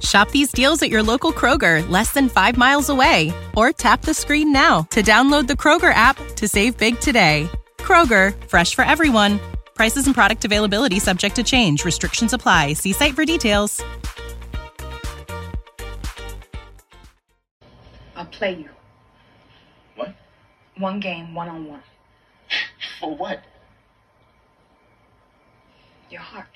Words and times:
Shop 0.00 0.30
these 0.30 0.52
deals 0.52 0.82
at 0.82 0.90
your 0.90 1.02
local 1.02 1.32
Kroger, 1.32 1.88
less 1.88 2.12
than 2.12 2.28
five 2.28 2.56
miles 2.56 2.88
away. 2.88 3.32
Or 3.56 3.72
tap 3.72 4.02
the 4.02 4.12
screen 4.12 4.52
now 4.52 4.82
to 4.90 5.02
download 5.02 5.46
the 5.46 5.54
Kroger 5.54 5.94
app 5.94 6.16
to 6.36 6.48
save 6.48 6.76
big 6.76 7.00
today. 7.00 7.48
Kroger, 7.78 8.34
fresh 8.48 8.74
for 8.74 8.84
everyone. 8.84 9.40
Prices 9.74 10.06
and 10.06 10.14
product 10.14 10.44
availability 10.44 10.98
subject 10.98 11.36
to 11.36 11.42
change. 11.42 11.84
Restrictions 11.84 12.32
apply. 12.32 12.74
See 12.74 12.92
site 12.92 13.14
for 13.14 13.24
details. 13.24 13.82
I'll 18.16 18.26
play 18.26 18.54
you. 18.54 18.70
What? 19.94 20.14
One 20.78 21.00
game, 21.00 21.34
one 21.34 21.48
on 21.48 21.66
one. 21.66 21.82
For 22.98 23.14
what? 23.14 23.42
Your 26.10 26.22
heart. 26.22 26.46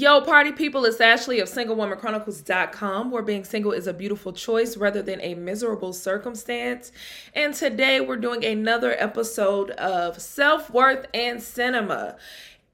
Yo, 0.00 0.22
party 0.22 0.50
people, 0.50 0.86
it's 0.86 0.98
Ashley 0.98 1.40
of 1.40 1.48
SingleWomanChronicles.com, 1.50 3.10
where 3.10 3.20
being 3.20 3.44
single 3.44 3.72
is 3.72 3.86
a 3.86 3.92
beautiful 3.92 4.32
choice 4.32 4.78
rather 4.78 5.02
than 5.02 5.20
a 5.20 5.34
miserable 5.34 5.92
circumstance. 5.92 6.90
And 7.34 7.52
today 7.52 8.00
we're 8.00 8.16
doing 8.16 8.42
another 8.42 8.96
episode 8.98 9.72
of 9.72 10.18
Self 10.18 10.70
Worth 10.70 11.04
and 11.12 11.42
Cinema. 11.42 12.16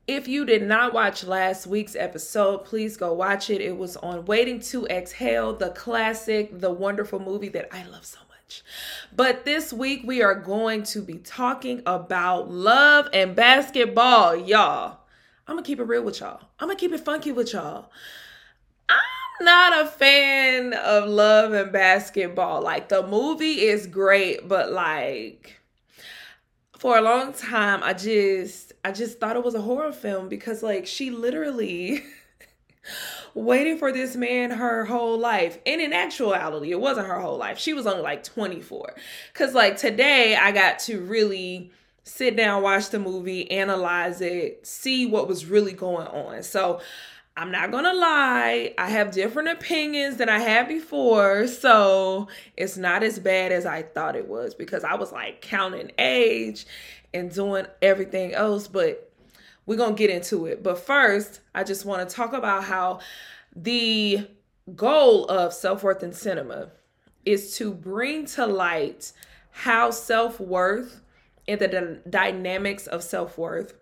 If 0.07 0.29
you 0.29 0.45
did 0.45 0.63
not 0.63 0.95
watch 0.95 1.25
last 1.25 1.67
week's 1.67 1.97
episode, 1.97 2.65
please 2.65 2.97
go 2.97 3.13
watch 3.13 3.51
it. 3.51 3.61
It 3.61 3.77
was 3.77 3.97
on 3.97 4.25
Waiting 4.27 4.61
to 4.61 4.87
Exhale, 4.87 5.53
the 5.53 5.71
classic, 5.71 6.61
the 6.61 6.71
wonderful 6.71 7.19
movie 7.19 7.49
that 7.49 7.75
I 7.75 7.85
love 7.87 8.05
so 8.05 8.21
much. 8.29 8.63
But 9.13 9.45
this 9.45 9.73
week 9.73 10.03
we 10.05 10.23
are 10.23 10.37
going 10.37 10.85
to 10.85 11.03
be 11.03 11.15
talking 11.15 11.83
about 11.87 12.53
love 12.53 13.09
and 13.13 13.35
basketball, 13.35 14.37
y'all. 14.37 15.01
I'm 15.47 15.55
gonna 15.55 15.67
keep 15.67 15.79
it 15.79 15.85
real 15.85 16.03
with 16.03 16.21
y'all. 16.21 16.41
I'm 16.59 16.69
gonna 16.69 16.79
keep 16.79 16.93
it 16.93 17.01
funky 17.01 17.31
with 17.31 17.53
y'all. 17.53 17.91
I'm 18.89 19.45
not 19.45 19.87
a 19.87 19.89
fan 19.89 20.75
of 20.75 21.09
love 21.09 21.53
and 21.53 21.71
basketball. 21.71 22.63
Like 22.63 22.89
the 22.89 23.07
movie 23.07 23.63
is 23.63 23.87
great, 23.87 24.49
but 24.49 24.73
like 24.73 25.61
for 26.79 26.99
a 26.99 27.01
long 27.01 27.33
time 27.33 27.83
I 27.83 27.93
just 27.93 28.73
I 28.85 28.93
just 28.93 29.21
thought 29.21 29.37
it 29.37 29.45
was 29.45 29.55
a 29.55 29.61
horror 29.61 29.93
film 29.93 30.29
because 30.29 30.63
like 30.63 30.87
she 30.87 31.11
literally 31.11 32.03
waited 33.35 33.79
for 33.79 33.93
this 33.93 34.17
man 34.17 34.51
her 34.51 34.85
whole 34.85 35.17
life. 35.17 35.59
And 35.65 35.81
in 35.81 35.93
actuality, 35.93 36.73
it 36.73 36.81
wasn't 36.81 37.07
her 37.07 37.21
whole 37.21 37.39
life. 37.39 37.59
She 37.59 37.73
was 37.73 37.87
only 37.87 38.03
like 38.03 38.25
24. 38.25 38.95
Cuz 39.33 39.55
like 39.55 39.77
today 39.77 40.35
I 40.35 40.51
got 40.51 40.81
to 40.81 41.01
really 41.01 41.71
sit 42.07 42.37
down, 42.37 42.63
watch 42.63 42.91
the 42.91 43.01
movie, 43.01 43.51
analyze 43.51 44.21
it, 44.21 44.65
see 44.65 45.07
what 45.07 45.27
was 45.27 45.45
really 45.45 45.73
going 45.73 46.07
on. 46.07 46.43
So 46.45 46.81
I'm 47.37 47.51
not 47.51 47.73
gonna 47.73 47.93
lie, 47.93 48.73
I 48.79 48.89
have 48.89 49.11
different 49.11 49.49
opinions 49.49 50.17
than 50.17 50.29
I 50.29 50.39
had 50.39 50.69
before, 50.69 51.49
so 51.49 52.29
it's 52.57 52.77
not 52.77 53.03
as 53.03 53.19
bad 53.19 53.51
as 53.51 53.67
I 53.67 53.83
thought 53.83 54.15
it 54.15 54.29
was 54.29 54.55
because 54.55 54.85
I 54.85 54.95
was 54.95 55.13
like 55.13 55.43
counting 55.43 55.91
age 55.99 56.65
and 57.13 57.31
doing 57.31 57.67
everything 57.83 58.33
else, 58.33 58.69
but 58.69 59.13
we're 59.67 59.77
gonna 59.77 59.97
get 59.97 60.09
into 60.09 60.47
it. 60.47 60.63
But 60.63 60.79
first, 60.79 61.41
I 61.57 61.65
just 61.65 61.85
wanna 61.85 62.07
talk 62.07 62.33
about 62.33 62.65
how 62.65 63.01
the 63.55 64.29
goal 64.77 65.27
of 65.27 65.53
self 65.53 65.83
worth 65.83 66.05
in 66.05 66.13
cinema 66.13 66.71
is 67.25 67.57
to 67.57 67.75
bring 67.75 68.27
to 68.27 68.47
light 68.47 69.13
how 69.51 69.91
self 69.91 70.39
worth 70.39 71.03
and 71.49 71.61
the 71.61 71.69
d- 71.69 72.11
dynamics 72.11 72.87
of 72.87 73.03
self 73.03 73.39
worth 73.39 73.75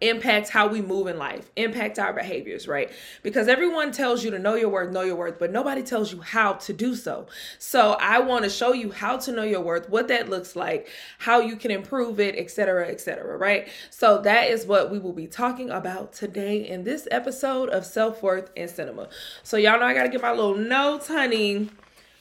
impacts 0.00 0.48
how 0.48 0.66
we 0.66 0.80
move 0.80 1.06
in 1.06 1.18
life, 1.18 1.50
impact 1.56 1.98
our 1.98 2.12
behaviors, 2.12 2.66
right? 2.66 2.90
Because 3.22 3.48
everyone 3.48 3.92
tells 3.92 4.24
you 4.24 4.30
to 4.30 4.38
know 4.38 4.54
your 4.54 4.70
worth, 4.70 4.92
know 4.92 5.02
your 5.02 5.16
worth, 5.16 5.38
but 5.38 5.52
nobody 5.52 5.82
tells 5.82 6.12
you 6.12 6.20
how 6.22 6.54
to 6.54 6.72
do 6.72 6.94
so. 6.96 7.26
So 7.58 7.96
I 8.00 8.20
want 8.20 8.44
to 8.44 8.50
show 8.50 8.72
you 8.72 8.92
how 8.92 9.18
to 9.18 9.32
know 9.32 9.42
your 9.42 9.60
worth, 9.60 9.90
what 9.90 10.08
that 10.08 10.30
looks 10.30 10.56
like, 10.56 10.88
how 11.18 11.40
you 11.40 11.56
can 11.56 11.70
improve 11.70 12.18
it, 12.18 12.34
etc., 12.36 12.88
etc., 12.88 13.36
right? 13.36 13.68
So 13.90 14.22
that 14.22 14.48
is 14.48 14.64
what 14.64 14.90
we 14.90 14.98
will 14.98 15.12
be 15.12 15.26
talking 15.26 15.70
about 15.70 16.12
today 16.14 16.66
in 16.66 16.84
this 16.84 17.06
episode 17.10 17.68
of 17.68 17.84
Self-Worth 17.84 18.50
and 18.56 18.70
Cinema. 18.70 19.08
So 19.42 19.58
y'all 19.58 19.78
know 19.78 19.86
I 19.86 19.94
got 19.94 20.04
to 20.04 20.08
get 20.08 20.22
my 20.22 20.32
little 20.32 20.56
notes, 20.56 21.08
honey, 21.08 21.68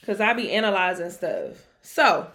cuz 0.06 0.19
I 0.19 0.33
be 0.33 0.51
analyzing 0.51 1.11
stuff. 1.11 1.67
So, 1.81 2.27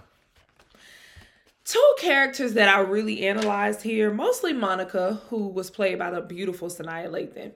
two 1.65 1.95
characters 1.99 2.55
that 2.55 2.69
I 2.69 2.81
really 2.81 3.27
analyzed 3.27 3.83
here, 3.83 4.13
mostly 4.13 4.53
Monica, 4.53 5.21
who 5.29 5.49
was 5.49 5.71
played 5.71 5.99
by 5.99 6.11
the 6.11 6.21
beautiful 6.21 6.69
Sanaa 6.69 7.09
Lathan, 7.09 7.53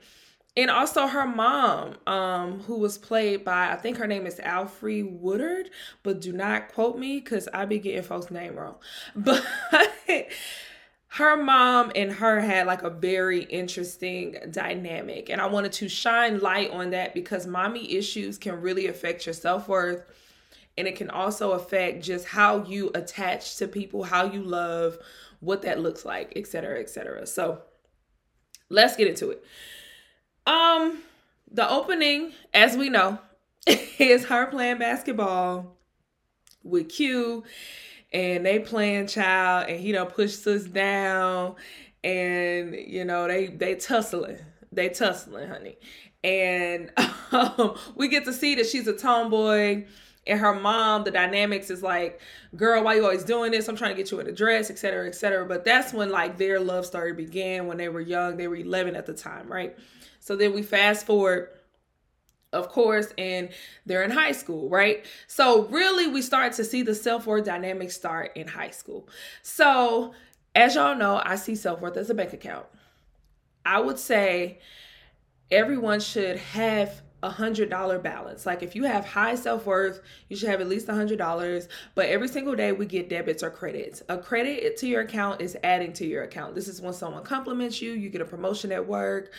and 0.56 0.70
also 0.70 1.06
her 1.06 1.26
mom, 1.26 1.96
um, 2.06 2.60
who 2.60 2.78
was 2.78 2.98
played 2.98 3.44
by 3.44 3.70
I 3.70 3.76
think 3.76 3.98
her 3.98 4.06
name 4.06 4.26
is 4.26 4.36
Alfre 4.36 5.08
Woodard, 5.08 5.70
but 6.02 6.20
do 6.20 6.32
not 6.32 6.72
quote 6.72 6.98
me 6.98 7.20
because 7.20 7.48
I 7.52 7.64
be 7.64 7.78
getting 7.78 8.02
folks' 8.02 8.30
name 8.30 8.56
wrong. 8.56 8.76
But 9.14 9.44
her 11.12 11.36
mom 11.36 11.92
and 11.94 12.12
her 12.12 12.40
had 12.40 12.66
like 12.66 12.82
a 12.82 12.90
very 12.90 13.44
interesting 13.44 14.36
dynamic, 14.50 15.28
and 15.30 15.40
I 15.40 15.46
wanted 15.46 15.72
to 15.72 15.88
shine 15.88 16.40
light 16.40 16.70
on 16.70 16.90
that 16.90 17.14
because 17.14 17.46
mommy 17.46 17.94
issues 17.94 18.38
can 18.38 18.60
really 18.60 18.86
affect 18.86 19.26
your 19.26 19.34
self 19.34 19.68
worth 19.68 20.02
and 20.78 20.86
it 20.86 20.94
can 20.94 21.10
also 21.10 21.52
affect 21.52 22.04
just 22.04 22.24
how 22.24 22.62
you 22.62 22.92
attach 22.94 23.56
to 23.56 23.66
people, 23.66 24.04
how 24.04 24.24
you 24.24 24.40
love, 24.40 24.96
what 25.40 25.62
that 25.62 25.80
looks 25.80 26.04
like, 26.04 26.32
etc., 26.36 26.80
etc. 26.80 27.26
So 27.26 27.60
let's 28.70 28.94
get 28.94 29.08
into 29.08 29.30
it. 29.30 29.44
Um, 30.46 31.02
the 31.50 31.68
opening, 31.68 32.32
as 32.54 32.76
we 32.76 32.90
know, 32.90 33.18
is 33.66 34.26
her 34.26 34.46
playing 34.46 34.78
basketball 34.78 35.76
with 36.62 36.88
Q, 36.90 37.42
and 38.12 38.46
they 38.46 38.60
playing 38.60 39.08
child, 39.08 39.68
and 39.68 39.80
he 39.80 39.90
don't 39.90 40.14
push 40.14 40.46
us 40.46 40.62
down, 40.62 41.56
and 42.04 42.74
you 42.74 43.04
know 43.04 43.26
they 43.26 43.48
they 43.48 43.74
tussling, 43.74 44.38
they 44.70 44.90
tussling, 44.90 45.48
honey, 45.48 45.76
and 46.22 46.92
um, 47.32 47.76
we 47.96 48.06
get 48.06 48.24
to 48.26 48.32
see 48.32 48.54
that 48.54 48.66
she's 48.66 48.86
a 48.86 48.92
tomboy 48.92 49.84
and 50.28 50.38
her 50.38 50.54
mom 50.54 51.04
the 51.04 51.10
dynamics 51.10 51.70
is 51.70 51.82
like 51.82 52.20
girl 52.56 52.84
why 52.84 52.94
you 52.94 53.02
always 53.02 53.24
doing 53.24 53.50
this 53.50 53.68
i'm 53.68 53.76
trying 53.76 53.90
to 53.90 53.96
get 53.96 54.10
you 54.10 54.20
in 54.20 54.26
a 54.26 54.32
dress 54.32 54.70
etc 54.70 55.08
etc 55.08 55.44
but 55.44 55.64
that's 55.64 55.92
when 55.92 56.10
like 56.10 56.36
their 56.36 56.60
love 56.60 56.86
story 56.86 57.12
began 57.12 57.66
when 57.66 57.76
they 57.76 57.88
were 57.88 58.00
young 58.00 58.36
they 58.36 58.46
were 58.46 58.56
11 58.56 58.94
at 58.94 59.06
the 59.06 59.14
time 59.14 59.50
right 59.50 59.76
so 60.20 60.36
then 60.36 60.52
we 60.52 60.62
fast 60.62 61.06
forward 61.06 61.48
of 62.52 62.70
course, 62.70 63.12
and 63.18 63.50
they're 63.84 64.02
in 64.02 64.10
high 64.10 64.32
school, 64.32 64.68
right? 64.70 65.04
So, 65.26 65.66
really, 65.66 66.06
we 66.06 66.22
start 66.22 66.54
to 66.54 66.64
see 66.64 66.82
the 66.82 66.94
self 66.94 67.26
worth 67.26 67.44
dynamic 67.44 67.90
start 67.90 68.32
in 68.36 68.48
high 68.48 68.70
school. 68.70 69.08
So, 69.42 70.14
as 70.54 70.74
y'all 70.74 70.96
know, 70.96 71.20
I 71.22 71.36
see 71.36 71.54
self 71.54 71.80
worth 71.80 71.96
as 71.96 72.08
a 72.08 72.14
bank 72.14 72.32
account. 72.32 72.66
I 73.66 73.80
would 73.80 73.98
say 73.98 74.60
everyone 75.50 76.00
should 76.00 76.38
have 76.38 77.02
a 77.22 77.30
hundred 77.30 77.68
dollar 77.68 77.98
balance. 77.98 78.46
Like 78.46 78.62
if 78.62 78.76
you 78.76 78.84
have 78.84 79.04
high 79.04 79.34
self 79.34 79.66
worth, 79.66 80.00
you 80.28 80.36
should 80.36 80.48
have 80.48 80.60
at 80.60 80.68
least 80.68 80.88
a 80.88 80.94
hundred 80.94 81.18
dollars. 81.18 81.68
But 81.94 82.06
every 82.06 82.28
single 82.28 82.54
day 82.54 82.72
we 82.72 82.86
get 82.86 83.08
debits 83.08 83.42
or 83.42 83.50
credits. 83.50 84.02
A 84.08 84.18
credit 84.18 84.76
to 84.78 84.86
your 84.86 85.00
account 85.00 85.40
is 85.40 85.56
adding 85.64 85.92
to 85.94 86.06
your 86.06 86.22
account. 86.22 86.54
This 86.54 86.68
is 86.68 86.80
when 86.80 86.92
someone 86.92 87.24
compliments 87.24 87.82
you, 87.82 87.92
you 87.92 88.08
get 88.08 88.20
a 88.20 88.24
promotion 88.24 88.70
at 88.70 88.86
work, 88.86 89.32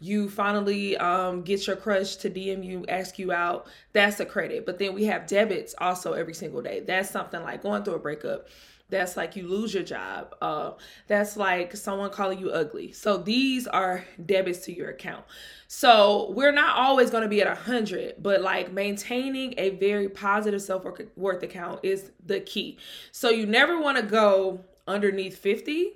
you 0.00 0.30
finally 0.30 0.96
um, 0.96 1.42
get 1.42 1.66
your 1.66 1.76
crush 1.76 2.16
to 2.16 2.30
DM 2.30 2.64
you, 2.64 2.84
ask 2.88 3.18
you 3.18 3.32
out. 3.32 3.66
That's 3.92 4.20
a 4.20 4.26
credit. 4.26 4.64
But 4.64 4.78
then 4.78 4.94
we 4.94 5.04
have 5.04 5.26
debits 5.26 5.74
also 5.78 6.14
every 6.14 6.34
single 6.34 6.62
day. 6.62 6.80
That's 6.80 7.10
something 7.10 7.42
like 7.42 7.62
going 7.62 7.84
through 7.84 7.94
a 7.94 7.98
breakup 7.98 8.48
that's 8.88 9.16
like 9.16 9.36
you 9.36 9.48
lose 9.48 9.74
your 9.74 9.82
job 9.82 10.34
uh 10.40 10.72
that's 11.08 11.36
like 11.36 11.76
someone 11.76 12.10
calling 12.10 12.38
you 12.38 12.50
ugly. 12.50 12.92
So 12.92 13.16
these 13.16 13.66
are 13.66 14.04
debits 14.24 14.64
to 14.66 14.76
your 14.76 14.90
account. 14.90 15.24
So 15.68 16.32
we're 16.36 16.52
not 16.52 16.76
always 16.76 17.10
going 17.10 17.24
to 17.24 17.28
be 17.28 17.40
at 17.40 17.48
a 17.48 17.54
hundred 17.54 18.14
but 18.22 18.42
like 18.42 18.72
maintaining 18.72 19.54
a 19.58 19.70
very 19.70 20.08
positive 20.08 20.62
self-worth 20.62 21.42
account 21.42 21.80
is 21.82 22.12
the 22.24 22.40
key. 22.40 22.78
So 23.12 23.30
you 23.30 23.46
never 23.46 23.80
want 23.80 23.98
to 23.98 24.04
go 24.04 24.60
underneath 24.86 25.36
50 25.36 25.92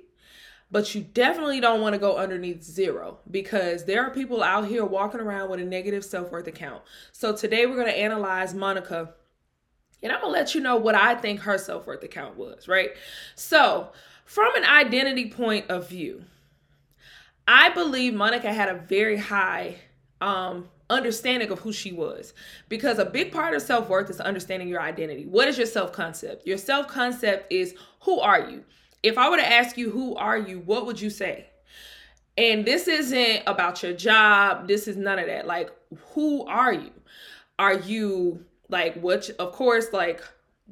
but 0.72 0.94
you 0.94 1.02
definitely 1.02 1.60
don't 1.60 1.80
want 1.80 1.94
to 1.94 1.98
go 1.98 2.16
underneath 2.16 2.62
zero 2.62 3.18
because 3.30 3.84
there 3.84 4.04
are 4.04 4.10
people 4.10 4.42
out 4.42 4.68
here 4.68 4.84
walking 4.84 5.20
around 5.20 5.50
with 5.50 5.58
a 5.58 5.64
negative 5.64 6.04
self-worth 6.04 6.46
account. 6.46 6.82
So 7.12 7.34
today 7.34 7.66
we're 7.66 7.74
going 7.74 7.88
to 7.88 7.98
analyze 7.98 8.54
monica 8.54 9.14
and 10.02 10.12
I'm 10.12 10.20
gonna 10.20 10.32
let 10.32 10.54
you 10.54 10.60
know 10.60 10.76
what 10.76 10.94
I 10.94 11.14
think 11.14 11.40
her 11.40 11.58
self 11.58 11.86
worth 11.86 12.02
account 12.02 12.36
was, 12.36 12.68
right? 12.68 12.90
So, 13.34 13.90
from 14.24 14.54
an 14.56 14.64
identity 14.64 15.30
point 15.30 15.70
of 15.70 15.88
view, 15.88 16.24
I 17.46 17.70
believe 17.70 18.14
Monica 18.14 18.52
had 18.52 18.68
a 18.68 18.74
very 18.74 19.16
high 19.16 19.76
um, 20.20 20.68
understanding 20.88 21.50
of 21.50 21.60
who 21.60 21.72
she 21.72 21.92
was 21.92 22.34
because 22.68 22.98
a 22.98 23.04
big 23.04 23.32
part 23.32 23.54
of 23.54 23.62
self 23.62 23.88
worth 23.88 24.10
is 24.10 24.20
understanding 24.20 24.68
your 24.68 24.80
identity. 24.80 25.26
What 25.26 25.48
is 25.48 25.56
your 25.56 25.66
self 25.66 25.92
concept? 25.92 26.46
Your 26.46 26.58
self 26.58 26.88
concept 26.88 27.52
is 27.52 27.74
who 28.00 28.20
are 28.20 28.50
you? 28.50 28.64
If 29.02 29.16
I 29.16 29.30
were 29.30 29.38
to 29.38 29.52
ask 29.52 29.78
you, 29.78 29.90
who 29.90 30.14
are 30.16 30.36
you, 30.36 30.60
what 30.60 30.86
would 30.86 31.00
you 31.00 31.10
say? 31.10 31.46
And 32.36 32.64
this 32.64 32.86
isn't 32.86 33.42
about 33.46 33.82
your 33.82 33.92
job, 33.92 34.68
this 34.68 34.86
is 34.86 34.96
none 34.96 35.18
of 35.18 35.26
that. 35.26 35.46
Like, 35.46 35.70
who 36.12 36.46
are 36.46 36.72
you? 36.72 36.92
Are 37.58 37.74
you 37.74 38.44
like 38.70 38.94
what 38.94 39.28
of 39.38 39.52
course 39.52 39.92
like 39.92 40.22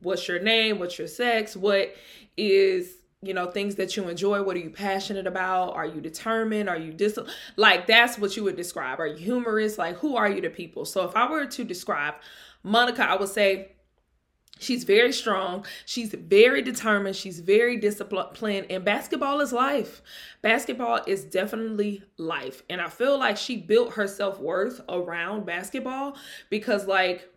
what's 0.02 0.26
your 0.28 0.40
name 0.40 0.78
what's 0.78 0.98
your 0.98 1.08
sex 1.08 1.56
what 1.56 1.94
is 2.36 2.98
you 3.20 3.34
know 3.34 3.50
things 3.50 3.74
that 3.74 3.96
you 3.96 4.08
enjoy 4.08 4.42
what 4.42 4.56
are 4.56 4.60
you 4.60 4.70
passionate 4.70 5.26
about 5.26 5.74
are 5.74 5.86
you 5.86 6.00
determined 6.00 6.68
are 6.68 6.76
you 6.76 6.92
dis 6.92 7.18
like 7.56 7.86
that's 7.86 8.18
what 8.18 8.36
you 8.36 8.44
would 8.44 8.56
describe. 8.56 9.00
Are 9.00 9.06
you 9.06 9.16
humorous? 9.16 9.76
Like 9.76 9.96
who 9.96 10.16
are 10.16 10.30
you 10.30 10.40
to 10.42 10.50
people? 10.50 10.84
So 10.84 11.04
if 11.08 11.16
i 11.16 11.28
were 11.28 11.46
to 11.46 11.64
describe 11.64 12.14
monica 12.62 13.04
i 13.04 13.16
would 13.16 13.28
say 13.28 13.72
she's 14.60 14.82
very 14.82 15.12
strong 15.12 15.64
she's 15.84 16.12
very 16.12 16.62
determined 16.62 17.14
she's 17.14 17.38
very 17.38 17.76
disciplined 17.76 18.66
and 18.70 18.84
basketball 18.84 19.40
is 19.40 19.52
life. 19.52 20.02
Basketball 20.42 21.00
is 21.06 21.24
definitely 21.24 22.02
life. 22.18 22.62
And 22.70 22.80
i 22.80 22.88
feel 22.88 23.18
like 23.18 23.36
she 23.36 23.56
built 23.56 23.94
her 23.94 24.06
self-worth 24.06 24.80
around 24.88 25.44
basketball 25.44 26.16
because 26.50 26.86
like 26.86 27.28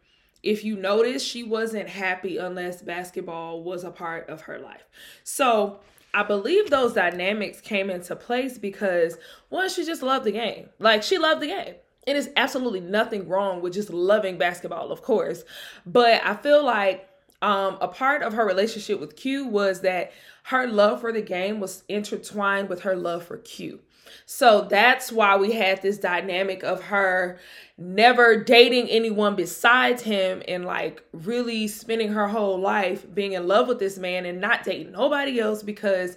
if 0.44 0.64
you 0.64 0.76
notice, 0.76 1.24
she 1.24 1.44
wasn't 1.44 1.90
happy 1.90 2.38
unless 2.38 2.82
basketball 2.82 3.64
was 3.64 3.84
a 3.84 3.92
part 3.92 4.30
of 4.30 4.42
her 4.42 4.60
life. 4.60 4.84
So 5.24 5.80
I 6.14 6.24
believe 6.24 6.70
those 6.70 6.94
dynamics 6.94 7.62
came 7.62 7.90
into 7.90 8.16
place 8.16 8.58
because 8.58 9.18
one, 9.50 9.70
she 9.70 9.86
just 9.86 10.02
loved 10.02 10.26
the 10.26 10.32
game. 10.32 10.70
Like 10.80 11.04
she 11.04 11.18
loved 11.18 11.42
the 11.42 11.48
game. 11.48 11.76
And 12.08 12.18
It 12.18 12.20
is 12.20 12.32
absolutely 12.36 12.80
nothing 12.80 13.28
wrong 13.28 13.62
with 13.62 13.74
just 13.74 13.92
loving 13.92 14.38
basketball, 14.38 14.92
of 14.92 15.04
course. 15.04 15.44
But 15.86 16.22
I 16.26 16.36
feel 16.36 16.66
like 16.66 17.08
um, 17.44 17.78
a 17.80 17.88
part 17.88 18.24
of 18.24 18.34
her 18.34 18.46
relationship 18.46 19.00
with 19.00 19.16
Q 19.16 19.48
was 19.48 19.82
that 19.82 20.12
her 20.44 20.68
love 20.68 21.02
for 21.02 21.12
the 21.12 21.22
game 21.22 21.60
was 21.60 21.84
intertwined 21.88 22.70
with 22.70 22.82
her 22.82 22.96
love 22.96 23.24
for 23.26 23.38
Q. 23.38 23.80
So 24.26 24.68
that's 24.70 25.12
why 25.12 25.36
we 25.38 25.52
had 25.52 25.82
this 25.82 25.98
dynamic 25.98 26.64
of 26.64 26.84
her 26.84 27.40
never 27.78 28.44
dating 28.44 28.88
anyone 28.90 29.36
besides 29.36 30.04
him 30.04 30.42
and 30.48 30.66
like 30.66 31.04
really 31.12 31.68
spending 31.68 32.10
her 32.14 32.28
whole 32.28 32.60
life 32.60 33.06
being 33.14 33.34
in 33.34 33.48
love 33.48 33.68
with 33.68 33.80
this 33.80 33.98
man 33.98 34.26
and 34.26 34.40
not 34.40 34.64
dating 34.64 34.92
nobody 34.92 35.40
else 35.40 35.64
because 35.64 36.16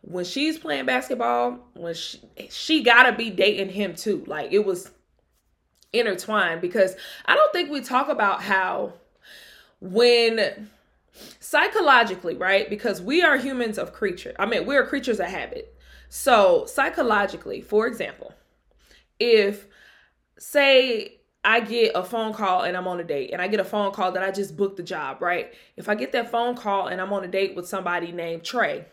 when 0.00 0.24
she's 0.24 0.58
playing 0.58 0.86
basketball, 0.86 1.58
when 1.74 1.94
she 1.94 2.20
she 2.50 2.82
got 2.82 3.04
to 3.04 3.12
be 3.12 3.30
dating 3.30 3.70
him 3.70 3.94
too. 3.94 4.24
Like 4.26 4.52
it 4.52 4.64
was 4.64 4.90
intertwined 5.92 6.60
because 6.60 6.96
I 7.24 7.34
don't 7.34 7.52
think 7.52 7.70
we 7.70 7.80
talk 7.80 8.08
about 8.08 8.42
how 8.42 8.92
when 9.80 10.68
psychologically, 11.40 12.36
right? 12.36 12.68
Because 12.68 13.00
we 13.00 13.22
are 13.22 13.36
humans 13.36 13.78
of 13.78 13.92
creature. 13.92 14.34
I 14.38 14.46
mean, 14.46 14.66
we're 14.66 14.86
creatures 14.86 15.20
of 15.20 15.26
habit. 15.26 15.73
So, 16.16 16.64
psychologically, 16.66 17.60
for 17.60 17.88
example, 17.88 18.32
if 19.18 19.66
say 20.38 21.18
I 21.44 21.58
get 21.58 21.90
a 21.96 22.04
phone 22.04 22.32
call 22.32 22.62
and 22.62 22.76
I'm 22.76 22.86
on 22.86 23.00
a 23.00 23.04
date 23.04 23.32
and 23.32 23.42
I 23.42 23.48
get 23.48 23.58
a 23.58 23.64
phone 23.64 23.90
call 23.90 24.12
that 24.12 24.22
I 24.22 24.30
just 24.30 24.56
booked 24.56 24.76
the 24.76 24.84
job, 24.84 25.20
right? 25.20 25.52
If 25.76 25.88
I 25.88 25.96
get 25.96 26.12
that 26.12 26.30
phone 26.30 26.54
call 26.54 26.86
and 26.86 27.00
I'm 27.00 27.12
on 27.12 27.24
a 27.24 27.26
date 27.26 27.56
with 27.56 27.66
somebody 27.66 28.12
named 28.12 28.44
Trey, 28.44 28.86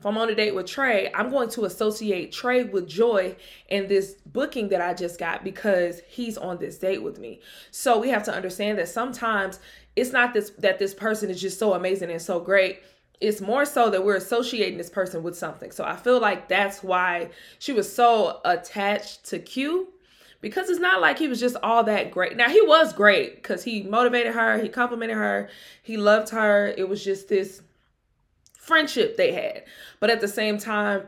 if 0.00 0.04
I'm 0.04 0.18
on 0.18 0.30
a 0.30 0.34
date 0.34 0.52
with 0.52 0.66
Trey, 0.66 1.12
I'm 1.14 1.30
going 1.30 1.48
to 1.50 1.64
associate 1.64 2.32
Trey 2.32 2.64
with 2.64 2.88
joy 2.88 3.36
in 3.68 3.86
this 3.86 4.16
booking 4.26 4.68
that 4.70 4.80
I 4.80 4.94
just 4.94 5.16
got 5.16 5.44
because 5.44 6.00
he's 6.08 6.36
on 6.36 6.58
this 6.58 6.76
date 6.76 7.04
with 7.04 7.20
me. 7.20 7.40
So 7.70 8.00
we 8.00 8.08
have 8.08 8.24
to 8.24 8.34
understand 8.34 8.78
that 8.78 8.88
sometimes 8.88 9.60
it's 9.94 10.10
not 10.10 10.34
this 10.34 10.50
that 10.58 10.80
this 10.80 10.92
person 10.92 11.30
is 11.30 11.40
just 11.40 11.60
so 11.60 11.74
amazing 11.74 12.10
and 12.10 12.20
so 12.20 12.40
great 12.40 12.80
it's 13.20 13.40
more 13.40 13.64
so 13.64 13.90
that 13.90 14.04
we're 14.04 14.16
associating 14.16 14.78
this 14.78 14.90
person 14.90 15.22
with 15.22 15.36
something. 15.36 15.70
So 15.70 15.84
I 15.84 15.96
feel 15.96 16.20
like 16.20 16.48
that's 16.48 16.82
why 16.82 17.30
she 17.58 17.72
was 17.72 17.92
so 17.92 18.40
attached 18.44 19.24
to 19.26 19.38
Q 19.38 19.88
because 20.40 20.70
it's 20.70 20.80
not 20.80 21.00
like 21.00 21.18
he 21.18 21.26
was 21.26 21.40
just 21.40 21.56
all 21.62 21.82
that 21.84 22.12
great. 22.12 22.36
Now 22.36 22.48
he 22.48 22.60
was 22.62 22.92
great 22.92 23.36
because 23.36 23.64
he 23.64 23.82
motivated 23.82 24.34
her, 24.34 24.58
he 24.58 24.68
complimented 24.68 25.16
her, 25.16 25.48
he 25.82 25.96
loved 25.96 26.28
her. 26.30 26.68
It 26.76 26.88
was 26.88 27.02
just 27.02 27.28
this 27.28 27.62
friendship 28.56 29.16
they 29.16 29.32
had. 29.32 29.64
But 29.98 30.10
at 30.10 30.20
the 30.20 30.28
same 30.28 30.58
time, 30.58 31.02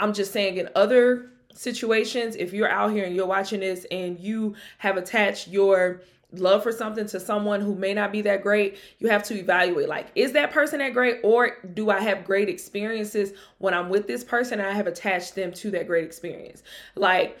I'm 0.00 0.12
just 0.12 0.32
saying 0.32 0.56
in 0.56 0.68
other 0.74 1.30
situations, 1.54 2.34
if 2.34 2.52
you're 2.52 2.68
out 2.68 2.90
here 2.90 3.04
and 3.04 3.14
you're 3.14 3.26
watching 3.26 3.60
this 3.60 3.86
and 3.90 4.18
you 4.18 4.56
have 4.78 4.96
attached 4.96 5.46
your 5.46 6.00
love 6.32 6.62
for 6.62 6.72
something 6.72 7.06
to 7.06 7.20
someone 7.20 7.60
who 7.60 7.74
may 7.74 7.94
not 7.94 8.12
be 8.12 8.22
that 8.22 8.42
great, 8.42 8.78
you 8.98 9.08
have 9.08 9.22
to 9.24 9.34
evaluate 9.34 9.88
like, 9.88 10.08
is 10.14 10.32
that 10.32 10.50
person 10.50 10.78
that 10.78 10.92
great? 10.94 11.20
Or 11.22 11.58
do 11.74 11.90
I 11.90 12.00
have 12.00 12.24
great 12.24 12.48
experiences 12.48 13.32
when 13.58 13.74
I'm 13.74 13.88
with 13.88 14.06
this 14.06 14.24
person 14.24 14.60
I 14.60 14.72
have 14.72 14.86
attached 14.86 15.34
them 15.34 15.52
to 15.52 15.70
that 15.72 15.86
great 15.86 16.04
experience? 16.04 16.62
Like, 16.94 17.38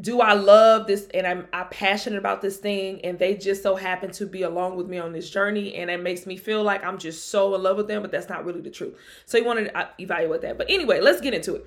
do 0.00 0.20
I 0.20 0.32
love 0.32 0.86
this 0.86 1.06
and 1.12 1.26
I'm, 1.26 1.46
I'm 1.52 1.68
passionate 1.68 2.18
about 2.18 2.40
this 2.40 2.56
thing 2.56 3.04
and 3.04 3.18
they 3.18 3.34
just 3.36 3.62
so 3.62 3.76
happen 3.76 4.10
to 4.12 4.26
be 4.26 4.42
along 4.42 4.76
with 4.76 4.88
me 4.88 4.98
on 4.98 5.12
this 5.12 5.28
journey 5.28 5.74
and 5.74 5.90
it 5.90 6.02
makes 6.02 6.26
me 6.26 6.36
feel 6.36 6.62
like 6.62 6.82
I'm 6.82 6.98
just 6.98 7.28
so 7.28 7.54
in 7.54 7.62
love 7.62 7.76
with 7.76 7.88
them, 7.88 8.00
but 8.00 8.10
that's 8.10 8.28
not 8.28 8.44
really 8.44 8.62
the 8.62 8.70
truth. 8.70 8.96
So 9.26 9.36
you 9.36 9.44
want 9.44 9.66
to 9.66 9.76
uh, 9.76 9.88
evaluate 9.98 10.40
that. 10.42 10.56
But 10.56 10.70
anyway, 10.70 11.00
let's 11.00 11.20
get 11.20 11.34
into 11.34 11.56
it. 11.56 11.66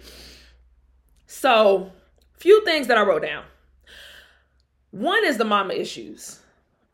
So, 1.27 1.91
few 2.34 2.63
things 2.65 2.88
that 2.88 2.98
I 2.98 3.03
wrote 3.03 3.24
down. 3.24 3.46
One 4.91 5.25
is 5.25 5.38
the 5.38 5.46
mama 5.46 5.74
issues. 5.74 6.39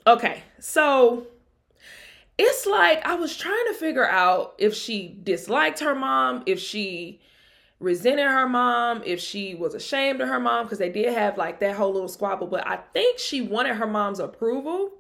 Okay, 0.08 0.42
so 0.60 1.28
it's 2.38 2.66
like 2.66 3.06
I 3.06 3.16
was 3.16 3.38
trying 3.38 3.66
to 3.68 3.74
figure 3.76 4.08
out 4.08 4.56
if 4.58 4.74
she 4.74 5.16
disliked 5.24 5.80
her 5.80 5.94
mom, 5.94 6.44
if 6.48 6.60
she 6.60 7.22
resented 7.80 8.26
her 8.26 8.48
mom, 8.48 9.04
if 9.06 9.20
she 9.20 9.54
was 9.54 9.76
ashamed 9.76 10.22
of 10.22 10.28
her 10.28 10.40
mom, 10.40 10.66
because 10.66 10.80
they 10.80 10.90
did 10.90 11.14
have 11.14 11.38
like 11.38 11.60
that 11.60 11.76
whole 11.76 11.94
little 11.94 12.08
squabble. 12.08 12.48
But 12.48 12.66
I 12.66 12.78
think 12.94 13.20
she 13.20 13.42
wanted 13.42 13.76
her 13.76 13.88
mom's 13.88 14.20
approval 14.20 14.92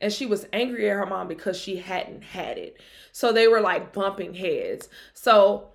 and 0.00 0.12
she 0.12 0.26
was 0.26 0.46
angry 0.52 0.88
at 0.88 0.96
her 0.96 1.06
mom 1.06 1.26
because 1.26 1.58
she 1.58 1.76
hadn't 1.76 2.22
had 2.22 2.58
it. 2.58 2.80
So 3.12 3.32
they 3.32 3.48
were 3.48 3.60
like 3.60 3.92
bumping 3.92 4.34
heads. 4.34 4.88
So 5.14 5.68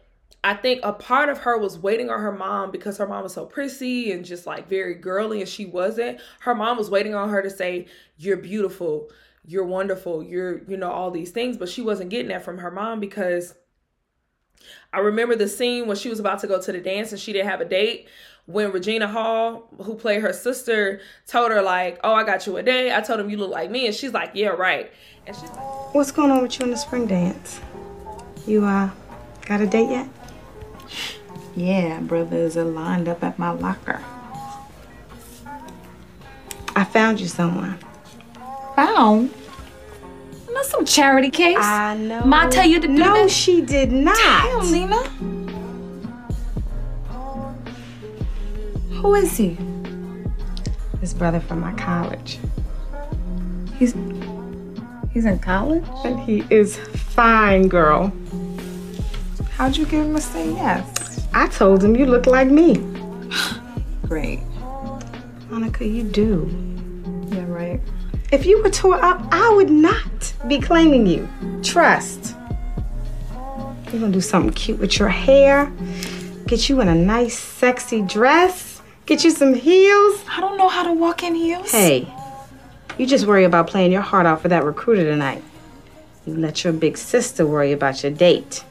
I 0.43 0.53
think 0.53 0.79
a 0.84 0.93
part 0.93 1.27
of 1.27 1.39
her 1.39 1.58
was 1.58 1.77
waiting 1.77 2.10
on 2.10 2.19
her 2.22 2.31
mom 2.31 2.72
because 2.72 2.98
her 2.98 3.08
mom 3.08 3.24
was 3.24 3.34
so 3.34 3.46
prissy 3.46 4.12
and 4.12 4.24
just 4.24 4.46
like 4.46 4.69
very 4.69 4.96
girly 4.96 5.41
and 5.41 5.50
she 5.50 5.65
wasn't. 5.65 6.19
Her 6.41 6.55
mom 6.55 6.77
was 6.77 6.89
waiting 6.89 7.13
on 7.13 7.29
her 7.29 7.41
to 7.41 7.50
say, 7.50 7.88
You're 8.17 8.38
beautiful, 8.38 9.10
you're 9.46 9.65
wonderful, 9.65 10.24
you're, 10.24 10.63
you 10.69 10.77
know, 10.77 10.91
all 10.91 11.12
these 11.12 11.31
things. 11.31 11.58
But 11.58 11.67
she 11.67 11.81
wasn't 11.81 12.10
getting 12.10 12.29
that 12.29 12.46
from 12.46 12.60
her 12.60 12.72
mom 12.72 13.01
because 13.01 13.55
I 14.93 15.00
remember 15.00 15.36
the 15.36 15.50
scene 15.50 15.88
when 15.88 15.98
she 15.98 16.10
was 16.10 16.19
about 16.19 16.39
to 16.39 16.48
go 16.48 16.62
to 16.62 16.72
the 16.72 16.79
dance 16.79 17.12
and 17.12 17.19
she 17.19 17.34
didn't 17.34 17.50
have 17.50 17.62
a 17.62 17.65
date. 17.65 18.08
When 18.46 18.72
Regina 18.72 19.08
Hall, 19.08 19.69
who 19.84 19.93
played 19.93 20.22
her 20.22 20.34
sister, 20.34 21.01
told 21.27 21.51
her, 21.51 21.62
like, 21.62 22.00
Oh, 22.03 22.13
I 22.13 22.24
got 22.24 22.48
you 22.48 22.55
a 22.58 22.63
date. 22.63 22.93
I 22.93 23.01
told 23.01 23.19
him 23.19 23.29
you 23.29 23.38
look 23.38 23.51
like 23.51 23.69
me. 23.69 23.88
And 23.88 23.93
she's 23.93 24.13
like, 24.13 24.31
Yeah, 24.34 24.50
right. 24.50 24.89
And 25.27 25.36
she's 25.36 25.50
like, 25.50 25.93
What's 25.93 26.12
going 26.12 26.31
on 26.31 26.41
with 26.43 26.58
you 26.60 26.65
in 26.65 26.72
the 26.72 26.77
spring 26.77 27.08
dance? 27.08 27.60
You 28.48 28.63
uh 28.63 28.89
got 29.46 29.60
a 29.60 29.67
date 29.67 29.89
yet? 29.89 30.08
Yeah, 31.55 32.00
brothers 32.01 32.55
are 32.58 32.63
lined 32.63 33.08
up 33.08 33.24
at 33.24 33.38
my 33.39 33.51
locker. 33.51 34.01
I 36.75 36.84
found 36.86 37.19
you 37.19 37.27
someone. 37.27 37.77
Found? 38.75 39.34
Not 40.51 40.65
some 40.65 40.86
charity 40.86 41.29
case. 41.29 41.58
I 41.60 41.96
know. 41.98 42.22
Ma 42.24 42.48
tell 42.50 42.65
you 42.67 42.79
to 42.79 42.88
do 42.88 42.93
No, 42.93 43.13
this? 43.24 43.34
she 43.34 43.62
did 43.62 43.91
not. 43.91 44.15
Damn, 44.17 44.72
Nina. 44.72 45.03
Who 49.01 49.15
is 49.15 49.38
he? 49.38 49.58
His 51.01 51.13
brother 51.13 51.39
from 51.39 51.60
my 51.62 51.74
college. 51.74 52.39
He's 53.77 53.93
he's 55.13 55.25
in 55.25 55.39
college. 55.39 55.86
And 56.03 56.19
he 56.19 56.43
is 56.50 56.77
fine, 56.77 57.67
girl. 57.69 58.12
How'd 59.60 59.75
you 59.75 59.86
get 59.86 60.06
him 60.06 60.16
to 60.16 60.22
say 60.22 60.54
yes? 60.54 61.28
I 61.34 61.50
told 61.50 61.84
him 61.84 61.94
you 61.94 62.06
look 62.06 62.28
like 62.28 62.48
me. 62.48 62.75
Great. 64.08 64.39
Monica, 65.50 65.86
you 65.86 66.04
do. 66.04 66.50
Yeah, 67.28 67.46
right. 67.46 67.82
If 68.32 68.46
you 68.46 68.63
were 68.63 68.70
tore 68.70 69.04
up, 69.04 69.22
I 69.34 69.54
would 69.54 69.70
not 69.70 70.34
be 70.48 70.62
claiming 70.62 71.06
you. 71.06 71.28
Trust. 71.62 72.38
You're 73.92 74.00
gonna 74.00 74.13
do 74.13 74.22
something 74.22 74.54
cute 74.54 74.80
with 74.80 74.98
your 74.98 75.10
hair, 75.10 75.70
get 76.48 76.70
you 76.70 76.80
in 76.80 76.88
a 76.88 76.96
nice, 76.96 77.38
sexy 77.38 78.01
dress, 78.01 78.82
get 79.06 79.25
you 79.25 79.30
some 79.30 79.54
heels. 79.54 80.24
I 80.32 80.39
don't 80.39 80.58
know 80.58 80.70
how 80.70 80.84
to 80.84 80.94
walk 80.94 81.22
in 81.22 81.36
heels. 81.36 81.70
Hey, 81.70 82.08
you 82.98 83.06
just 83.06 83.28
worry 83.28 83.44
about 83.44 83.68
playing 83.68 83.92
your 83.92 84.04
heart 84.04 84.25
out 84.25 84.42
for 84.42 84.48
that 84.48 84.63
recruiter 84.63 85.04
tonight. 85.04 85.44
You 86.25 86.38
let 86.38 86.63
your 86.63 86.72
big 86.72 86.98
sister 86.98 87.46
worry 87.46 87.74
about 87.74 88.04
your 88.04 88.13
date. 88.13 88.63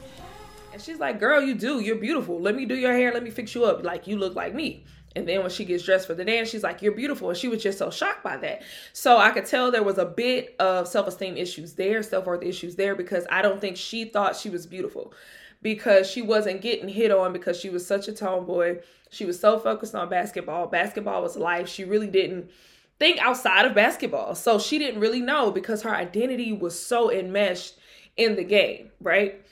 She's 0.89 0.99
like, 0.99 1.21
Girl, 1.21 1.43
you 1.43 1.55
do. 1.55 1.81
You're 1.81 1.97
beautiful. 1.97 2.41
Let 2.41 2.55
me 2.55 2.65
do 2.65 2.75
your 2.75 2.95
hair. 2.95 3.13
Let 3.13 3.23
me 3.23 3.31
fix 3.31 3.55
you 3.55 3.67
up. 3.67 3.85
Like, 3.85 4.07
you 4.07 4.17
look 4.17 4.35
like 4.35 4.55
me. 4.55 4.87
And 5.15 5.29
then 5.29 5.41
when 5.41 5.51
she 5.51 5.67
gets 5.67 5.85
dressed 5.85 6.07
for 6.07 6.15
the 6.15 6.25
dance, 6.25 6.49
she's 6.49 6.63
like, 6.63 6.81
You're 6.81 6.93
beautiful. 6.93 7.29
And 7.29 7.37
she 7.37 7.49
was 7.49 7.63
just 7.63 7.77
so 7.77 7.91
shocked 7.91 8.25
by 8.25 8.39
that. 8.39 8.63
So 8.95 9.19
I 9.19 9.31
could 9.31 9.45
tell 9.45 9.71
there 9.71 9.83
was 9.83 9.99
a 9.99 10.07
bit 10.07 10.57
of 10.59 10.89
self 10.89 11.07
esteem 11.07 11.37
issues 11.37 11.75
there, 11.75 12.03
self 12.03 12.25
worth 12.25 12.43
issues 12.43 12.75
there, 12.77 12.95
because 12.95 13.27
I 13.31 13.43
don't 13.43 13.61
think 13.61 13.77
she 13.77 14.07
thought 14.07 14.35
she 14.35 14.49
was 14.49 14.67
beautiful 14.67 15.13
because 15.61 16.09
she 16.09 16.23
wasn't 16.23 16.63
getting 16.63 16.89
hit 16.89 17.11
on 17.11 17.35
because 17.35 17.59
she 17.61 17.69
was 17.69 17.87
such 17.87 18.09
a 18.09 18.13
tomboy. 18.13 18.79
She 19.11 19.27
was 19.27 19.39
so 19.39 19.59
focused 19.59 19.95
on 19.95 20.09
basketball. 20.09 20.69
Basketball 20.69 21.21
was 21.21 21.37
life. 21.37 21.69
She 21.69 21.85
really 21.85 22.07
didn't 22.07 22.51
think 22.99 23.19
outside 23.21 23.67
of 23.67 23.75
basketball. 23.75 24.35
So 24.35 24.59
she 24.59 24.79
didn't 24.79 25.01
really 25.01 25.21
know 25.21 25.51
because 25.51 25.83
her 25.83 25.95
identity 25.95 26.53
was 26.53 26.81
so 26.81 27.11
enmeshed 27.11 27.75
in 28.17 28.37
the 28.37 28.45
game, 28.45 28.91
right? 29.01 29.45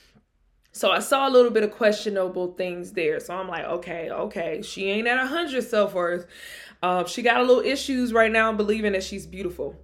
So 0.76 0.90
I 0.90 0.98
saw 0.98 1.26
a 1.26 1.30
little 1.30 1.50
bit 1.50 1.62
of 1.62 1.70
questionable 1.70 2.52
things 2.52 2.92
there. 2.92 3.18
So 3.18 3.32
I'm 3.32 3.48
like, 3.48 3.64
okay, 3.64 4.10
okay, 4.10 4.60
she 4.60 4.90
ain't 4.90 5.08
at 5.08 5.18
a 5.18 5.26
hundred 5.26 5.64
self 5.64 5.94
worth. 5.94 6.26
Um, 6.82 7.06
she 7.06 7.22
got 7.22 7.38
a 7.38 7.44
little 7.44 7.62
issues 7.62 8.12
right 8.12 8.30
now, 8.30 8.52
believing 8.52 8.92
that 8.92 9.02
she's 9.02 9.26
beautiful. 9.26 9.74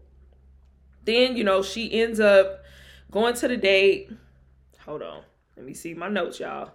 Then 1.06 1.34
you 1.34 1.44
know 1.44 1.62
she 1.62 1.90
ends 1.98 2.20
up 2.20 2.62
going 3.10 3.32
to 3.36 3.48
the 3.48 3.56
date. 3.56 4.10
Hold 4.84 5.00
on, 5.00 5.22
let 5.56 5.64
me 5.64 5.72
see 5.72 5.94
my 5.94 6.08
notes, 6.08 6.40
y'all. 6.40 6.72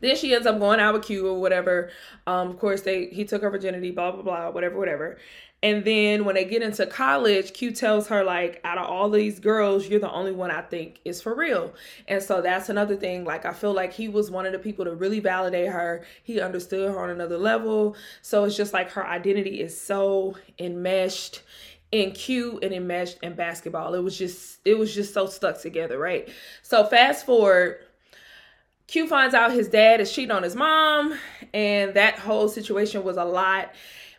Then 0.00 0.16
she 0.16 0.34
ends 0.34 0.46
up 0.46 0.58
going 0.58 0.80
out 0.80 0.94
with 0.94 1.04
Q 1.04 1.26
or 1.26 1.40
whatever. 1.40 1.90
Um, 2.26 2.48
of 2.48 2.58
course, 2.58 2.82
they 2.82 3.06
he 3.06 3.24
took 3.24 3.42
her 3.42 3.50
virginity, 3.50 3.90
blah 3.90 4.12
blah 4.12 4.22
blah, 4.22 4.50
whatever, 4.50 4.78
whatever. 4.78 5.18
And 5.62 5.84
then 5.84 6.24
when 6.24 6.36
they 6.36 6.46
get 6.46 6.62
into 6.62 6.86
college, 6.86 7.52
Q 7.52 7.72
tells 7.72 8.08
her 8.08 8.24
like, 8.24 8.60
out 8.64 8.78
of 8.78 8.86
all 8.86 9.10
these 9.10 9.38
girls, 9.38 9.86
you're 9.86 10.00
the 10.00 10.10
only 10.10 10.32
one 10.32 10.50
I 10.50 10.62
think 10.62 11.00
is 11.04 11.20
for 11.20 11.34
real. 11.34 11.74
And 12.08 12.22
so 12.22 12.40
that's 12.40 12.70
another 12.70 12.96
thing. 12.96 13.24
Like 13.24 13.44
I 13.44 13.52
feel 13.52 13.74
like 13.74 13.92
he 13.92 14.08
was 14.08 14.30
one 14.30 14.46
of 14.46 14.52
the 14.52 14.58
people 14.58 14.86
to 14.86 14.94
really 14.94 15.20
validate 15.20 15.68
her. 15.68 16.06
He 16.22 16.40
understood 16.40 16.90
her 16.90 16.98
on 16.98 17.10
another 17.10 17.36
level. 17.36 17.94
So 18.22 18.44
it's 18.44 18.56
just 18.56 18.72
like 18.72 18.90
her 18.92 19.06
identity 19.06 19.60
is 19.60 19.78
so 19.78 20.34
enmeshed 20.58 21.42
in 21.92 22.12
Q 22.12 22.58
and 22.62 22.72
enmeshed 22.72 23.18
in 23.22 23.34
basketball. 23.34 23.94
It 23.94 24.02
was 24.02 24.16
just 24.16 24.60
it 24.64 24.78
was 24.78 24.94
just 24.94 25.12
so 25.12 25.26
stuck 25.26 25.60
together, 25.60 25.98
right? 25.98 26.30
So 26.62 26.84
fast 26.84 27.26
forward 27.26 27.80
Q 28.90 29.06
finds 29.06 29.36
out 29.36 29.52
his 29.52 29.68
dad 29.68 30.00
is 30.00 30.12
cheating 30.12 30.32
on 30.32 30.42
his 30.42 30.56
mom, 30.56 31.16
and 31.54 31.94
that 31.94 32.18
whole 32.18 32.48
situation 32.48 33.04
was 33.04 33.16
a 33.16 33.24
lot. 33.24 33.72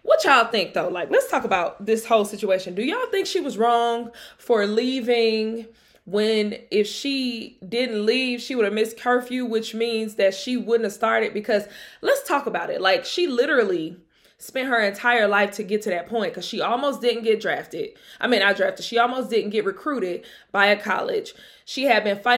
What 0.04 0.24
y'all 0.24 0.46
think 0.46 0.74
though? 0.74 0.88
Like, 0.88 1.12
let's 1.12 1.30
talk 1.30 1.44
about 1.44 1.86
this 1.86 2.06
whole 2.06 2.24
situation. 2.24 2.74
Do 2.74 2.82
y'all 2.82 3.06
think 3.08 3.28
she 3.28 3.42
was 3.42 3.58
wrong 3.58 4.12
for 4.38 4.66
leaving 4.66 5.68
when 6.06 6.58
if 6.72 6.88
she 6.88 7.60
didn't 7.68 8.06
leave, 8.06 8.40
she 8.40 8.56
would 8.56 8.63
have 8.63 8.74
missed 8.74 8.98
curfew, 8.98 9.46
which 9.46 9.75
means 9.75 10.16
that 10.16 10.34
she 10.34 10.56
wouldn't 10.56 10.86
have 10.86 10.94
started? 10.94 11.34
Because 11.34 11.66
let's 12.00 12.25
talk 12.25 12.46
about 12.46 12.70
it. 12.70 12.80
Like, 12.80 13.04
she 13.04 13.28
literally 13.28 13.98
spent 14.38 14.70
her 14.70 14.80
entire 14.80 15.28
life 15.28 15.51
to 15.51 15.63
get 15.63 15.82
to 15.82 15.90
that 15.90 16.08
point 16.08 16.32
because 16.32 16.46
she 16.46 16.62
almost 16.62 17.01
didn't 17.01 17.24
get 17.24 17.42
drafted. 17.42 17.90
I 18.22 18.28
mean, 18.28 18.42
I 18.42 18.54
drafted. 18.54 18.86
She 18.86 18.98
almost 18.98 19.30
didn't 19.30 19.50
get 19.50 19.66
recruited 19.66 20.24
by 20.54 20.68
a 20.68 20.82
college. 20.82 21.34
She 21.66 21.84
had 21.84 22.06
been 22.06 22.20
fighting. 22.20 22.38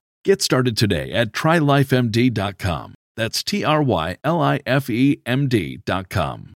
Get 0.23 0.41
started 0.43 0.77
today 0.77 1.11
at 1.13 1.31
trylifemd.com. 1.31 2.93
That's 3.17 3.43
T 3.43 3.63
R 3.63 3.81
Y 3.81 4.17
L 4.23 4.39
I 4.39 4.59
F 4.67 4.89
E 4.89 5.19
M 5.25 5.47
D.com. 5.47 6.53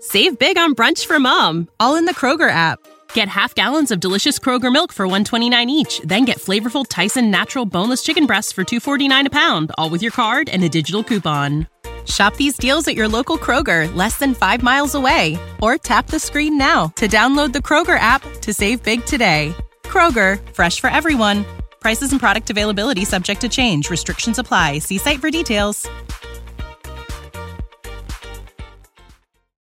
Save 0.00 0.38
big 0.38 0.56
on 0.56 0.76
brunch 0.76 1.04
for 1.04 1.18
mom, 1.18 1.68
all 1.80 1.96
in 1.96 2.04
the 2.04 2.14
Kroger 2.14 2.48
app. 2.48 2.78
Get 3.14 3.26
half 3.26 3.54
gallons 3.54 3.90
of 3.90 3.98
delicious 3.98 4.38
Kroger 4.38 4.72
milk 4.72 4.92
for 4.92 5.06
129 5.06 5.70
each, 5.70 6.00
then 6.04 6.24
get 6.24 6.38
flavorful 6.38 6.86
Tyson 6.88 7.32
natural 7.32 7.66
boneless 7.66 8.04
chicken 8.04 8.26
breasts 8.26 8.52
for 8.52 8.62
249 8.62 9.26
a 9.26 9.30
pound, 9.30 9.72
all 9.76 9.90
with 9.90 10.02
your 10.02 10.12
card 10.12 10.48
and 10.48 10.62
a 10.62 10.68
digital 10.68 11.02
coupon. 11.02 11.66
Shop 12.06 12.36
these 12.36 12.56
deals 12.56 12.86
at 12.86 12.94
your 12.94 13.08
local 13.08 13.36
Kroger, 13.36 13.92
less 13.94 14.18
than 14.18 14.34
5 14.34 14.62
miles 14.62 14.94
away, 14.94 15.36
or 15.60 15.78
tap 15.78 16.06
the 16.06 16.20
screen 16.20 16.56
now 16.56 16.86
to 16.94 17.08
download 17.08 17.52
the 17.52 17.58
Kroger 17.58 17.98
app 17.98 18.22
to 18.42 18.54
save 18.54 18.84
big 18.84 19.04
today. 19.04 19.52
Kroger, 19.82 20.38
fresh 20.54 20.78
for 20.78 20.90
everyone. 20.90 21.44
Prices 21.88 22.12
and 22.12 22.20
product 22.20 22.50
availability 22.50 23.06
subject 23.06 23.40
to 23.40 23.48
change. 23.48 23.88
Restrictions 23.88 24.38
apply. 24.38 24.80
See 24.80 24.98
site 24.98 25.20
for 25.20 25.30
details. 25.30 25.88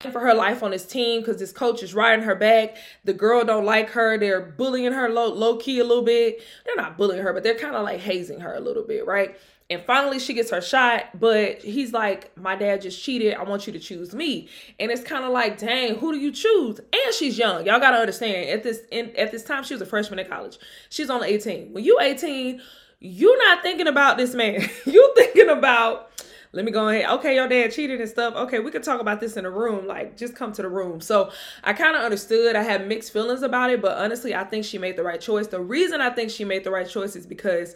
for 0.00 0.20
her 0.20 0.32
life 0.32 0.62
on 0.62 0.70
this 0.70 0.86
team 0.86 1.20
because 1.20 1.38
this 1.38 1.52
coach 1.52 1.82
is 1.82 1.92
riding 1.92 2.24
her 2.24 2.34
back. 2.34 2.76
The 3.04 3.12
girl 3.12 3.44
don't 3.44 3.66
like 3.66 3.90
her. 3.90 4.16
They're 4.16 4.40
bullying 4.40 4.92
her 4.92 5.10
low, 5.10 5.34
low 5.34 5.56
key 5.56 5.80
a 5.80 5.84
little 5.84 6.04
bit. 6.04 6.40
They're 6.64 6.76
not 6.76 6.96
bullying 6.96 7.22
her, 7.22 7.32
but 7.34 7.42
they're 7.42 7.58
kind 7.58 7.74
of 7.74 7.82
like 7.82 8.00
hazing 8.00 8.40
her 8.40 8.54
a 8.54 8.60
little 8.60 8.84
bit, 8.84 9.06
right? 9.06 9.36
And 9.70 9.82
finally, 9.82 10.18
she 10.18 10.34
gets 10.34 10.50
her 10.50 10.60
shot, 10.60 11.18
but 11.18 11.62
he's 11.62 11.92
like, 11.92 12.36
My 12.36 12.54
dad 12.54 12.82
just 12.82 13.02
cheated. 13.02 13.34
I 13.34 13.44
want 13.44 13.66
you 13.66 13.72
to 13.72 13.78
choose 13.78 14.14
me. 14.14 14.48
And 14.78 14.90
it's 14.90 15.02
kind 15.02 15.24
of 15.24 15.30
like, 15.32 15.58
dang, 15.58 15.96
who 15.96 16.12
do 16.12 16.18
you 16.18 16.32
choose? 16.32 16.78
And 16.78 17.14
she's 17.14 17.38
young. 17.38 17.64
Y'all 17.64 17.80
gotta 17.80 17.96
understand. 17.96 18.50
At 18.50 18.62
this 18.62 18.80
in, 18.90 19.16
at 19.16 19.32
this 19.32 19.42
time, 19.42 19.64
she 19.64 19.74
was 19.74 19.80
a 19.80 19.86
freshman 19.86 20.18
in 20.18 20.26
college. 20.26 20.58
She's 20.90 21.08
only 21.08 21.28
18. 21.28 21.72
When 21.72 21.82
you 21.82 21.98
18, 21.98 22.60
you're 23.00 23.38
not 23.48 23.62
thinking 23.62 23.86
about 23.86 24.16
this 24.16 24.34
man. 24.34 24.66
You're 24.86 25.14
thinking 25.14 25.50
about, 25.50 26.10
let 26.52 26.64
me 26.64 26.70
go 26.70 26.88
ahead. 26.88 27.10
Okay, 27.18 27.34
your 27.34 27.48
dad 27.48 27.70
cheated 27.70 28.00
and 28.00 28.08
stuff. 28.08 28.34
Okay, 28.34 28.60
we 28.60 28.70
could 28.70 28.82
talk 28.82 28.98
about 28.98 29.20
this 29.20 29.36
in 29.36 29.44
the 29.44 29.50
room. 29.50 29.86
Like, 29.86 30.16
just 30.16 30.34
come 30.34 30.52
to 30.52 30.62
the 30.62 30.70
room. 30.70 31.02
So 31.02 31.30
I 31.62 31.74
kind 31.74 31.96
of 31.96 32.02
understood. 32.02 32.56
I 32.56 32.62
had 32.62 32.88
mixed 32.88 33.12
feelings 33.12 33.42
about 33.42 33.70
it, 33.70 33.82
but 33.82 33.98
honestly, 33.98 34.34
I 34.34 34.44
think 34.44 34.64
she 34.64 34.78
made 34.78 34.96
the 34.96 35.02
right 35.02 35.20
choice. 35.20 35.48
The 35.48 35.60
reason 35.60 36.00
I 36.00 36.08
think 36.10 36.30
she 36.30 36.44
made 36.44 36.64
the 36.64 36.70
right 36.70 36.88
choice 36.88 37.14
is 37.14 37.26
because 37.26 37.74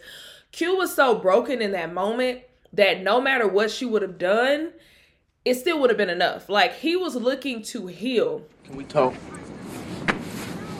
Q 0.51 0.75
was 0.77 0.93
so 0.93 1.15
broken 1.15 1.61
in 1.61 1.71
that 1.73 1.93
moment 1.93 2.41
that 2.73 3.01
no 3.01 3.21
matter 3.21 3.47
what 3.47 3.71
she 3.71 3.85
would 3.85 4.01
have 4.01 4.17
done, 4.17 4.73
it 5.45 5.55
still 5.55 5.79
would 5.79 5.89
have 5.89 5.97
been 5.97 6.09
enough. 6.09 6.49
Like 6.49 6.75
he 6.75 6.95
was 6.95 7.15
looking 7.15 7.61
to 7.63 7.87
heal. 7.87 8.43
Can 8.65 8.75
we 8.75 8.83
talk? 8.83 9.13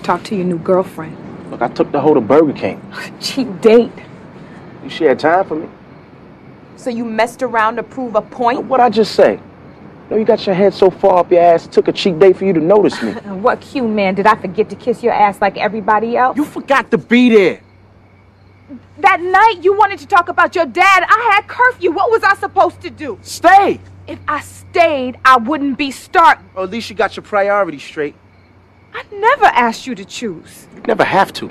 Talk 0.04 0.24
to 0.26 0.36
your 0.36 0.46
new 0.46 0.60
girlfriend. 0.60 1.18
Look, 1.52 1.62
I 1.62 1.68
took 1.68 1.92
the 1.92 2.02
whole 2.02 2.14
to 2.14 2.22
Burger 2.22 2.54
King. 2.54 2.94
Cheap 3.20 3.62
date. 3.62 3.92
You 4.84 4.90
she 4.90 5.06
had 5.06 5.20
time 5.20 5.46
for 5.48 5.56
me. 5.56 5.70
So 6.76 6.90
you 6.90 7.04
messed 7.04 7.44
around 7.44 7.76
to 7.76 7.84
prove 7.84 8.16
a 8.16 8.22
point? 8.22 8.64
What 8.66 8.80
I 8.80 8.90
just 8.90 9.14
say? 9.14 9.40
No, 10.10 10.18
you 10.18 10.26
got 10.26 10.46
your 10.46 10.56
head 10.56 10.74
so 10.74 10.90
far 10.90 11.20
up 11.20 11.32
your 11.32 11.42
ass, 11.42 11.66
it 11.66 11.72
took 11.72 11.88
a 11.88 11.92
cheap 11.92 12.18
date 12.18 12.36
for 12.36 12.46
you 12.46 12.54
to 12.54 12.60
notice 12.60 13.00
me. 13.02 13.12
what 13.42 13.62
Q 13.62 13.88
man? 13.88 14.16
Did 14.16 14.26
I 14.26 14.36
forget 14.36 14.70
to 14.70 14.76
kiss 14.76 15.04
your 15.04 15.14
ass 15.14 15.40
like 15.40 15.58
everybody 15.58 16.18
else? 16.18 16.36
You 16.36 16.46
forgot 16.46 16.90
to 16.92 16.98
be 16.98 17.30
there. 17.30 17.62
That 19.00 19.22
night 19.22 19.64
you 19.64 19.74
wanted 19.78 20.00
to 20.00 20.08
talk 20.08 20.28
about 20.28 20.56
your 20.56 20.66
dad. 20.66 21.06
I 21.08 21.32
had 21.34 21.48
curfew. 21.48 21.92
What 21.92 22.12
was 22.12 22.22
I 22.24 22.36
supposed 22.36 22.82
to 22.82 22.90
do? 22.90 23.18
Stay. 23.22 23.80
If 24.08 24.20
I 24.28 24.42
stayed, 24.42 25.18
I 25.24 25.38
wouldn't 25.38 25.78
be 25.78 25.92
starting. 25.92 26.50
Or 26.54 26.64
at 26.64 26.70
least 26.70 26.90
you 26.90 26.96
got 26.96 27.16
your 27.16 27.24
priorities 27.24 27.84
straight. 27.84 28.16
I 28.94 29.04
never 29.14 29.46
asked 29.46 29.88
you 29.88 29.96
to 29.96 30.04
choose. 30.04 30.68
You 30.76 30.82
never 30.82 31.06
have 31.06 31.32
to. 31.34 31.50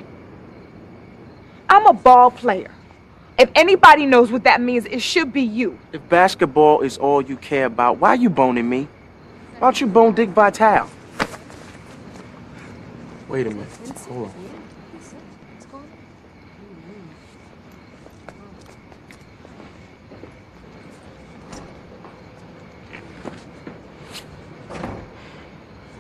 I'm 1.71 1.87
a 1.87 1.93
ball 1.93 2.31
player. 2.31 2.71
If 3.39 3.51
anybody 3.55 4.05
knows 4.05 4.33
what 4.33 4.45
that 4.45 4.61
means, 4.61 4.85
it 4.87 5.01
should 5.01 5.33
be 5.33 5.43
you. 5.43 5.79
If 5.93 6.07
basketball 6.09 6.81
is 6.81 6.99
all 6.99 7.23
you 7.23 7.37
care 7.37 7.67
about, 7.67 7.99
why 7.99 8.11
are 8.11 8.17
you 8.17 8.29
boning 8.29 8.69
me? 8.69 8.89
Why 9.59 9.69
don't 9.69 9.81
you 9.81 9.87
bone 9.87 10.15
Dick 10.15 10.31
Vitale? 10.31 10.91
Wait 13.29 13.47
a 13.47 13.51
minute. 13.51 13.69
Hold 14.09 14.29
on. 14.29 14.68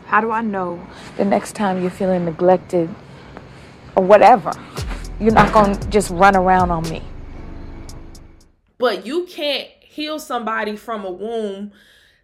How 0.09 0.23
do 0.23 0.31
I 0.31 0.41
know 0.41 0.83
the 1.19 1.25
next 1.27 1.53
time 1.53 1.83
you're 1.83 1.91
feeling 1.91 2.25
neglected 2.25 2.88
or 3.95 4.03
whatever, 4.03 4.53
you're 5.21 5.35
not 5.35 5.53
going 5.53 5.79
to 5.79 5.88
just 5.91 6.09
run 6.09 6.35
around 6.35 6.71
on 6.71 6.88
me? 6.88 7.03
But 8.79 9.05
you 9.05 9.27
can't 9.27 9.69
heal 9.83 10.19
somebody 10.19 10.77
from 10.77 11.05
a 11.05 11.11
wound 11.11 11.73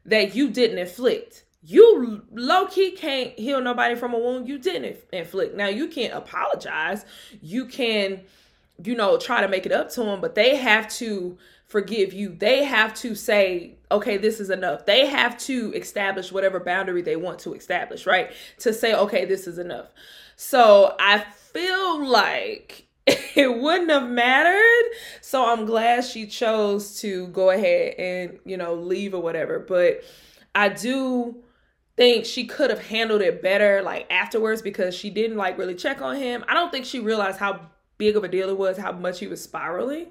that 0.07 0.35
you 0.35 0.49
didn't 0.49 0.79
inflict. 0.79 1.45
You 1.63 2.23
low 2.33 2.69
key 2.69 2.93
can't 2.93 3.39
heal 3.39 3.61
nobody 3.61 3.97
from 3.97 4.15
a 4.15 4.19
wound 4.19 4.49
you 4.49 4.59
didn't 4.59 4.97
inflict. 5.13 5.55
Now 5.55 5.69
you 5.69 5.89
can't 5.89 6.15
apologize. 6.15 7.05
You 7.43 7.67
can, 7.67 8.23
you 8.83 8.95
know, 8.95 9.19
try 9.19 9.41
to 9.41 9.49
make 9.49 9.67
it 9.67 9.73
up 9.73 9.91
to 9.91 10.03
them, 10.03 10.21
but 10.21 10.35
they 10.35 10.57
have 10.57 10.89
to 10.89 11.39
forgive 11.67 12.13
you. 12.13 12.35
They 12.35 12.65
have 12.65 12.95
to 12.95 13.15
say, 13.15 13.77
okay, 13.91 14.17
this 14.17 14.41
is 14.41 14.51
enough. 14.51 14.87
They 14.87 15.07
have 15.07 15.39
to 15.39 15.73
establish 15.75 16.33
whatever 16.33 16.61
boundary 16.61 17.03
they 17.03 17.17
want 17.17 17.39
to 17.41 17.55
establish, 17.55 18.07
right? 18.07 18.33
To 18.61 18.73
say, 18.73 18.95
okay, 18.95 19.25
this 19.25 19.47
is 19.47 19.59
enough. 19.59 19.89
So 20.37 20.95
I 20.99 21.19
feel 21.19 22.07
like 22.07 22.87
it 23.07 23.61
wouldn't 23.61 23.91
have 23.91 24.09
mattered. 24.09 24.91
So 25.21 25.47
I'm 25.47 25.67
glad 25.67 26.05
she 26.05 26.27
chose 26.27 27.01
to 27.01 27.29
go 27.29 27.51
ahead 27.51 27.95
and, 27.99 28.39
you 28.45 28.57
know, 28.57 28.75
leave 28.75 29.15
or 29.15 29.23
whatever. 29.23 29.59
But 29.59 30.03
I 30.55 30.69
do 30.69 31.37
think 31.97 32.25
she 32.25 32.47
could 32.47 32.71
have 32.71 32.85
handled 32.85 33.23
it 33.23 33.41
better 33.41 33.81
like 33.83 34.07
afterwards 34.11 34.63
because 34.63 34.95
she 34.95 35.11
didn't 35.11 35.37
like 35.37 35.59
really 35.59 35.75
check 35.75 36.03
on 36.03 36.17
him. 36.17 36.45
I 36.49 36.55
don't 36.55 36.73
think 36.73 36.87
she 36.87 36.99
realized 36.99 37.39
how 37.39 37.71
big 38.05 38.17
of 38.17 38.25
a 38.25 38.29
deal 38.29 38.51
it 38.51 38.59
was, 38.59 38.77
how 38.77 38.93
much 38.93 39.19
he 39.19 39.27
was 39.27 39.43
spiraling. 39.43 40.09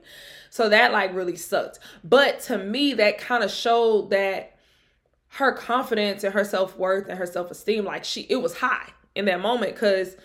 So 0.49 0.69
that 0.69 0.91
like 0.91 1.13
really 1.13 1.35
sucked. 1.35 1.79
But 2.03 2.39
to 2.41 2.57
me, 2.57 2.93
that 2.95 3.19
kind 3.19 3.43
of 3.43 3.51
showed 3.51 4.09
that 4.09 4.57
her 5.29 5.51
confidence 5.51 6.23
and 6.23 6.33
her 6.33 6.43
self-worth 6.43 7.07
and 7.07 7.17
her 7.17 7.25
self-esteem, 7.25 7.85
like 7.85 8.03
she 8.03 8.21
it 8.21 8.37
was 8.37 8.57
high 8.57 8.89
in 9.15 9.25
that 9.25 9.41
moment 9.41 9.75
because 9.75 10.15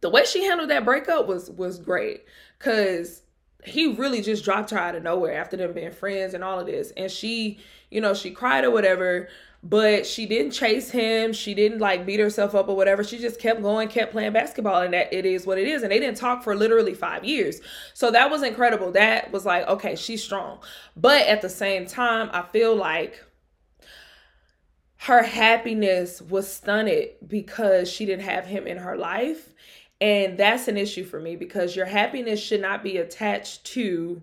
the 0.00 0.10
way 0.10 0.24
she 0.24 0.44
handled 0.44 0.70
that 0.70 0.84
breakup 0.84 1.28
was 1.28 1.50
was 1.50 1.78
great. 1.78 2.24
Cause 2.58 3.22
he 3.64 3.94
really 3.94 4.22
just 4.22 4.44
dropped 4.44 4.70
her 4.70 4.78
out 4.78 4.94
of 4.94 5.02
nowhere 5.02 5.40
after 5.40 5.56
them 5.56 5.72
being 5.72 5.92
friends 5.92 6.34
and 6.34 6.44
all 6.44 6.60
of 6.60 6.66
this. 6.66 6.92
And 6.96 7.10
she, 7.10 7.58
you 7.90 8.00
know, 8.00 8.14
she 8.14 8.30
cried 8.30 8.64
or 8.64 8.70
whatever 8.70 9.28
but 9.68 10.06
she 10.06 10.26
didn't 10.26 10.52
chase 10.52 10.90
him. 10.90 11.32
She 11.32 11.52
didn't 11.52 11.80
like 11.80 12.06
beat 12.06 12.20
herself 12.20 12.54
up 12.54 12.68
or 12.68 12.76
whatever. 12.76 13.02
She 13.02 13.18
just 13.18 13.40
kept 13.40 13.62
going, 13.62 13.88
kept 13.88 14.12
playing 14.12 14.32
basketball, 14.32 14.82
and 14.82 14.94
that 14.94 15.12
it 15.12 15.26
is 15.26 15.44
what 15.44 15.58
it 15.58 15.66
is. 15.66 15.82
And 15.82 15.90
they 15.90 15.98
didn't 15.98 16.18
talk 16.18 16.44
for 16.44 16.54
literally 16.54 16.94
five 16.94 17.24
years. 17.24 17.60
So 17.92 18.10
that 18.12 18.30
was 18.30 18.42
incredible. 18.42 18.92
That 18.92 19.32
was 19.32 19.44
like, 19.44 19.66
okay, 19.66 19.96
she's 19.96 20.22
strong. 20.22 20.60
But 20.96 21.26
at 21.26 21.42
the 21.42 21.48
same 21.48 21.86
time, 21.86 22.30
I 22.32 22.42
feel 22.42 22.76
like 22.76 23.24
her 24.98 25.22
happiness 25.22 26.22
was 26.22 26.50
stunted 26.50 27.10
because 27.26 27.90
she 27.90 28.06
didn't 28.06 28.24
have 28.24 28.46
him 28.46 28.66
in 28.66 28.78
her 28.78 28.96
life. 28.96 29.52
And 30.00 30.38
that's 30.38 30.68
an 30.68 30.76
issue 30.76 31.04
for 31.04 31.18
me 31.18 31.36
because 31.36 31.74
your 31.74 31.86
happiness 31.86 32.40
should 32.40 32.60
not 32.60 32.82
be 32.82 32.98
attached 32.98 33.64
to 33.64 34.22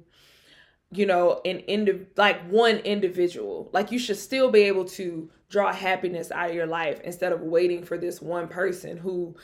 you 0.94 1.06
know 1.06 1.42
an 1.46 1.60
indi- 1.62 2.08
like 2.18 2.42
one 2.50 2.78
individual. 2.80 3.70
Like 3.74 3.92
you 3.92 4.00
should 4.00 4.18
still 4.18 4.52
be 4.52 4.62
able 4.62 4.86
to 4.86 5.30
draw 5.50 5.72
happiness 5.74 6.32
out 6.32 6.50
of 6.50 6.56
your 6.56 6.66
life 6.66 7.00
instead 7.02 7.32
of 7.32 7.42
waiting 7.42 7.84
for 7.84 7.98
this 7.98 8.22
one 8.22 8.48
person 8.48 8.98
who 8.98 9.36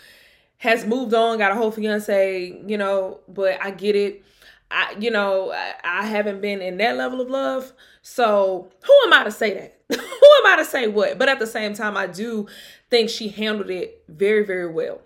has 0.57 0.85
moved 0.85 1.13
on 1.13 1.37
got 1.37 1.51
a 1.51 1.55
whole 1.55 1.71
fiance 1.71 2.61
you 2.67 2.77
know? 2.77 3.19
But 3.27 3.63
i 3.63 3.71
get 3.71 3.95
it. 3.95 4.23
I 4.71 4.95
you 4.99 5.11
know 5.11 5.51
I, 5.51 5.73
I 5.83 6.05
haven't 6.05 6.41
been 6.41 6.61
in 6.61 6.77
that 6.77 6.97
level 6.97 7.21
of 7.21 7.29
love. 7.29 7.73
So 8.01 8.69
who 8.83 8.93
am 9.05 9.13
i 9.13 9.23
to 9.23 9.31
say 9.31 9.53
that? 9.53 9.75
Who 9.99 10.47
am 10.47 10.53
i 10.53 10.55
to 10.57 10.65
say 10.65 10.87
what? 10.87 11.17
But 11.17 11.29
at 11.29 11.39
the 11.39 11.47
same 11.47 11.73
time 11.73 11.97
i 11.97 12.07
do 12.07 12.47
think 12.89 13.09
she 13.09 13.29
handled 13.29 13.69
it 13.69 14.03
very 14.07 14.45
very 14.45 14.67
well. 14.71 15.01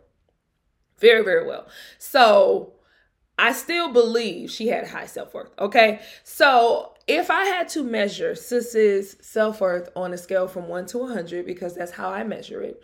Very 0.99 1.23
very 1.23 1.45
well. 1.45 1.67
So 1.97 2.73
I 3.37 3.51
still 3.51 3.91
believe 3.91 4.51
she 4.51 4.67
had 4.67 4.87
high 4.87 5.07
self 5.07 5.33
worth. 5.33 5.51
Okay. 5.57 6.01
So 6.23 6.93
if 7.07 7.31
I 7.31 7.45
had 7.45 7.67
to 7.69 7.83
measure 7.83 8.35
Sis's 8.35 9.17
self 9.21 9.61
worth 9.61 9.89
on 9.95 10.13
a 10.13 10.17
scale 10.17 10.47
from 10.47 10.67
one 10.67 10.85
to 10.87 10.99
100, 10.99 11.45
because 11.45 11.75
that's 11.75 11.91
how 11.91 12.09
I 12.09 12.23
measure 12.23 12.61
it, 12.61 12.81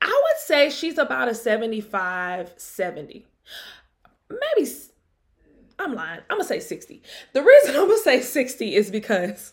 I 0.00 0.06
would 0.06 0.40
say 0.40 0.70
she's 0.70 0.98
about 0.98 1.28
a 1.28 1.34
75, 1.34 2.54
70. 2.56 3.26
Maybe 4.30 4.70
I'm 5.78 5.94
lying. 5.94 6.20
I'm 6.30 6.38
going 6.38 6.42
to 6.42 6.48
say 6.48 6.60
60. 6.60 7.02
The 7.32 7.42
reason 7.42 7.70
I'm 7.70 7.86
going 7.86 7.98
to 7.98 8.02
say 8.02 8.20
60 8.20 8.74
is 8.74 8.90
because 8.90 9.52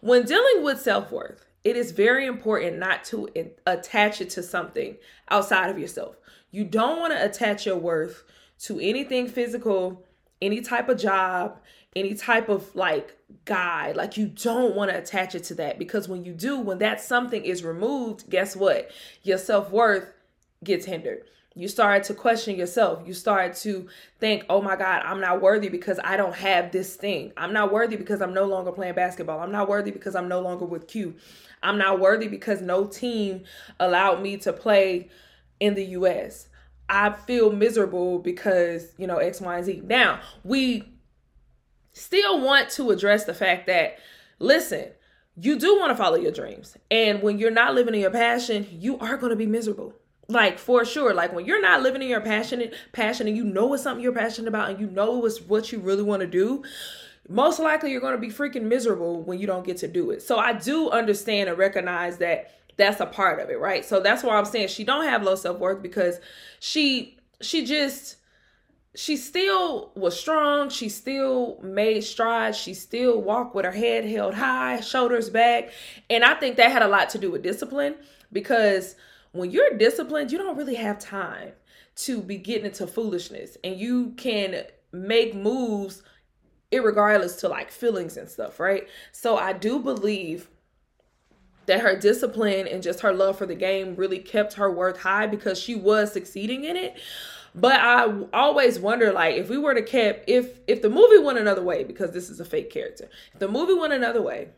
when 0.00 0.24
dealing 0.24 0.64
with 0.64 0.80
self 0.80 1.12
worth, 1.12 1.44
it 1.62 1.76
is 1.76 1.92
very 1.92 2.26
important 2.26 2.78
not 2.78 3.04
to 3.04 3.28
attach 3.66 4.20
it 4.20 4.30
to 4.30 4.42
something 4.42 4.96
outside 5.28 5.70
of 5.70 5.78
yourself. 5.78 6.16
You 6.50 6.64
don't 6.64 6.98
want 6.98 7.12
to 7.12 7.24
attach 7.24 7.66
your 7.66 7.76
worth 7.76 8.24
to 8.60 8.78
anything 8.80 9.26
physical, 9.26 10.04
any 10.42 10.60
type 10.60 10.88
of 10.88 10.98
job, 10.98 11.58
any 11.96 12.14
type 12.14 12.48
of 12.48 12.74
like 12.74 13.16
guy. 13.44 13.92
Like 13.92 14.16
you 14.16 14.26
don't 14.26 14.74
want 14.74 14.90
to 14.90 14.98
attach 14.98 15.34
it 15.34 15.44
to 15.44 15.54
that 15.56 15.78
because 15.78 16.08
when 16.08 16.24
you 16.24 16.32
do, 16.32 16.58
when 16.58 16.78
that 16.78 17.00
something 17.00 17.44
is 17.44 17.64
removed, 17.64 18.28
guess 18.30 18.54
what? 18.54 18.90
Your 19.22 19.38
self 19.38 19.70
worth 19.70 20.12
gets 20.62 20.84
hindered. 20.84 21.24
You 21.56 21.66
start 21.66 22.04
to 22.04 22.14
question 22.14 22.56
yourself. 22.56 23.02
You 23.06 23.12
start 23.12 23.56
to 23.56 23.88
think, 24.20 24.44
oh 24.48 24.62
my 24.62 24.76
God, 24.76 25.02
I'm 25.04 25.20
not 25.20 25.42
worthy 25.42 25.68
because 25.68 25.98
I 26.04 26.16
don't 26.16 26.34
have 26.36 26.70
this 26.70 26.94
thing. 26.94 27.32
I'm 27.36 27.52
not 27.52 27.72
worthy 27.72 27.96
because 27.96 28.22
I'm 28.22 28.32
no 28.32 28.44
longer 28.44 28.70
playing 28.70 28.94
basketball. 28.94 29.40
I'm 29.40 29.50
not 29.50 29.68
worthy 29.68 29.90
because 29.90 30.14
I'm 30.14 30.28
no 30.28 30.40
longer 30.40 30.64
with 30.64 30.86
Q. 30.86 31.16
I'm 31.62 31.76
not 31.76 31.98
worthy 31.98 32.28
because 32.28 32.62
no 32.62 32.86
team 32.86 33.44
allowed 33.80 34.22
me 34.22 34.36
to 34.38 34.52
play 34.52 35.08
in 35.58 35.74
the 35.74 35.84
US. 35.86 36.48
I 36.90 37.12
feel 37.12 37.52
miserable 37.52 38.18
because, 38.18 38.92
you 38.98 39.06
know, 39.06 39.18
X, 39.18 39.40
Y, 39.40 39.56
and 39.56 39.64
Z. 39.64 39.82
Now, 39.86 40.20
we 40.42 40.84
still 41.92 42.40
want 42.40 42.68
to 42.70 42.90
address 42.90 43.24
the 43.24 43.34
fact 43.34 43.68
that, 43.68 43.98
listen, 44.40 44.88
you 45.36 45.58
do 45.58 45.78
want 45.78 45.90
to 45.90 45.96
follow 45.96 46.16
your 46.16 46.32
dreams. 46.32 46.76
And 46.90 47.22
when 47.22 47.38
you're 47.38 47.52
not 47.52 47.74
living 47.74 47.94
in 47.94 48.00
your 48.00 48.10
passion, 48.10 48.66
you 48.72 48.98
are 48.98 49.16
going 49.16 49.30
to 49.30 49.36
be 49.36 49.46
miserable. 49.46 49.94
Like 50.28 50.58
for 50.58 50.84
sure. 50.84 51.14
Like 51.14 51.32
when 51.32 51.44
you're 51.44 51.62
not 51.62 51.82
living 51.82 52.02
in 52.02 52.08
your 52.08 52.20
passionate 52.20 52.74
passion 52.92 53.28
and 53.28 53.36
you 53.36 53.44
know 53.44 53.72
it's 53.72 53.82
something 53.82 54.02
you're 54.02 54.12
passionate 54.12 54.48
about 54.48 54.70
and 54.70 54.80
you 54.80 54.88
know 54.88 55.24
it's 55.24 55.40
what 55.40 55.72
you 55.72 55.78
really 55.78 56.02
want 56.02 56.20
to 56.20 56.26
do, 56.26 56.62
most 57.28 57.60
likely 57.60 57.92
you're 57.92 58.00
going 58.00 58.14
to 58.14 58.18
be 58.18 58.28
freaking 58.28 58.64
miserable 58.64 59.22
when 59.22 59.38
you 59.38 59.46
don't 59.46 59.64
get 59.64 59.76
to 59.78 59.88
do 59.88 60.10
it. 60.10 60.22
So 60.22 60.38
I 60.38 60.52
do 60.52 60.90
understand 60.90 61.48
and 61.48 61.58
recognize 61.58 62.18
that 62.18 62.59
that's 62.76 63.00
a 63.00 63.06
part 63.06 63.40
of 63.40 63.50
it, 63.50 63.60
right? 63.60 63.84
So 63.84 64.00
that's 64.00 64.22
why 64.22 64.36
I'm 64.36 64.44
saying 64.44 64.68
she 64.68 64.84
don't 64.84 65.04
have 65.04 65.22
low 65.22 65.34
self-worth 65.34 65.82
because 65.82 66.20
she 66.60 67.18
she 67.40 67.64
just 67.64 68.16
she 68.94 69.16
still 69.16 69.92
was 69.94 70.18
strong. 70.18 70.68
She 70.68 70.88
still 70.88 71.58
made 71.62 72.02
strides. 72.02 72.56
She 72.56 72.74
still 72.74 73.20
walked 73.20 73.54
with 73.54 73.64
her 73.64 73.70
head 73.70 74.04
held 74.04 74.34
high, 74.34 74.80
shoulders 74.80 75.30
back. 75.30 75.70
And 76.08 76.24
I 76.24 76.34
think 76.34 76.56
that 76.56 76.72
had 76.72 76.82
a 76.82 76.88
lot 76.88 77.10
to 77.10 77.18
do 77.18 77.30
with 77.30 77.42
discipline 77.42 77.94
because 78.32 78.96
when 79.32 79.50
you're 79.50 79.76
disciplined, 79.78 80.32
you 80.32 80.38
don't 80.38 80.56
really 80.56 80.74
have 80.74 80.98
time 80.98 81.52
to 81.96 82.20
be 82.20 82.36
getting 82.36 82.66
into 82.66 82.86
foolishness 82.86 83.56
and 83.62 83.78
you 83.78 84.10
can 84.16 84.64
make 84.92 85.34
moves 85.34 86.02
regardless 86.72 87.36
to 87.36 87.48
like 87.48 87.70
feelings 87.70 88.16
and 88.16 88.28
stuff, 88.28 88.58
right? 88.60 88.88
So 89.12 89.36
I 89.36 89.52
do 89.52 89.78
believe 89.78 90.48
that 91.66 91.80
her 91.80 91.96
discipline 91.96 92.66
and 92.66 92.82
just 92.82 93.00
her 93.00 93.12
love 93.12 93.38
for 93.38 93.46
the 93.46 93.54
game 93.54 93.94
really 93.96 94.18
kept 94.18 94.54
her 94.54 94.70
worth 94.70 95.00
high 95.00 95.26
because 95.26 95.58
she 95.58 95.74
was 95.74 96.12
succeeding 96.12 96.64
in 96.64 96.76
it. 96.76 96.98
But 97.54 97.80
I 97.80 98.24
always 98.32 98.78
wonder, 98.78 99.12
like, 99.12 99.36
if 99.36 99.48
we 99.48 99.58
were 99.58 99.74
to 99.74 99.82
keep, 99.82 100.22
if 100.26 100.60
if 100.68 100.82
the 100.82 100.90
movie 100.90 101.18
went 101.18 101.38
another 101.38 101.62
way, 101.62 101.82
because 101.82 102.12
this 102.12 102.30
is 102.30 102.38
a 102.38 102.44
fake 102.44 102.70
character, 102.70 103.08
if 103.32 103.40
the 103.40 103.48
movie 103.48 103.74
went 103.74 103.92
another 103.92 104.22
way, 104.22 104.50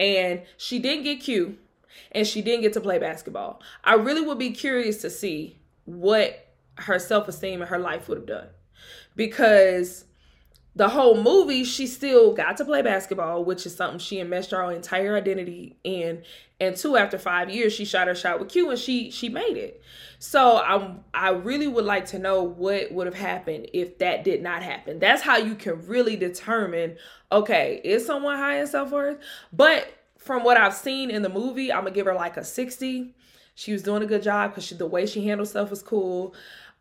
and 0.00 0.42
she 0.56 0.80
didn't 0.80 1.04
get 1.04 1.20
Q, 1.20 1.58
and 2.10 2.26
she 2.26 2.42
didn't 2.42 2.62
get 2.62 2.72
to 2.72 2.80
play 2.80 2.98
basketball, 2.98 3.62
I 3.84 3.94
really 3.94 4.22
would 4.22 4.38
be 4.38 4.50
curious 4.50 5.00
to 5.02 5.10
see 5.10 5.60
what 5.84 6.44
her 6.76 6.98
self 6.98 7.28
esteem 7.28 7.60
and 7.60 7.70
her 7.70 7.78
life 7.78 8.08
would 8.08 8.18
have 8.18 8.26
done, 8.26 8.48
because 9.14 10.04
the 10.76 10.88
whole 10.88 11.20
movie, 11.20 11.62
she 11.64 11.86
still 11.86 12.34
got 12.34 12.56
to 12.56 12.64
play 12.64 12.82
basketball, 12.82 13.44
which 13.44 13.64
is 13.64 13.76
something 13.76 14.00
she 14.00 14.18
enmeshed 14.18 14.50
her 14.50 14.72
entire 14.72 15.16
identity 15.16 15.76
in. 15.84 16.22
And 16.60 16.76
two, 16.76 16.96
after 16.96 17.18
five 17.18 17.48
years, 17.50 17.72
she 17.72 17.84
shot 17.84 18.08
her 18.08 18.14
shot 18.14 18.40
with 18.40 18.48
Q, 18.48 18.70
and 18.70 18.78
she 18.78 19.10
she 19.10 19.28
made 19.28 19.56
it. 19.56 19.82
So 20.18 20.58
I'm 20.58 21.04
I 21.12 21.30
really 21.30 21.68
would 21.68 21.84
like 21.84 22.06
to 22.06 22.18
know 22.18 22.42
what 22.42 22.90
would 22.92 23.06
have 23.06 23.14
happened 23.14 23.68
if 23.72 23.98
that 23.98 24.24
did 24.24 24.42
not 24.42 24.62
happen. 24.62 24.98
That's 24.98 25.22
how 25.22 25.36
you 25.36 25.54
can 25.54 25.86
really 25.86 26.16
determine, 26.16 26.96
okay, 27.30 27.80
is 27.84 28.06
someone 28.06 28.36
high 28.36 28.60
in 28.60 28.66
self 28.66 28.90
worth? 28.90 29.18
But 29.52 29.86
from 30.18 30.42
what 30.42 30.56
I've 30.56 30.74
seen 30.74 31.10
in 31.10 31.22
the 31.22 31.28
movie, 31.28 31.72
I'm 31.72 31.84
gonna 31.84 31.94
give 31.94 32.06
her 32.06 32.14
like 32.14 32.36
a 32.36 32.44
sixty. 32.44 33.14
She 33.54 33.72
was 33.72 33.82
doing 33.84 34.02
a 34.02 34.06
good 34.06 34.22
job 34.22 34.50
because 34.50 34.68
the 34.70 34.86
way 34.86 35.06
she 35.06 35.26
handled 35.26 35.48
stuff 35.48 35.70
was 35.70 35.82
cool. 35.82 36.34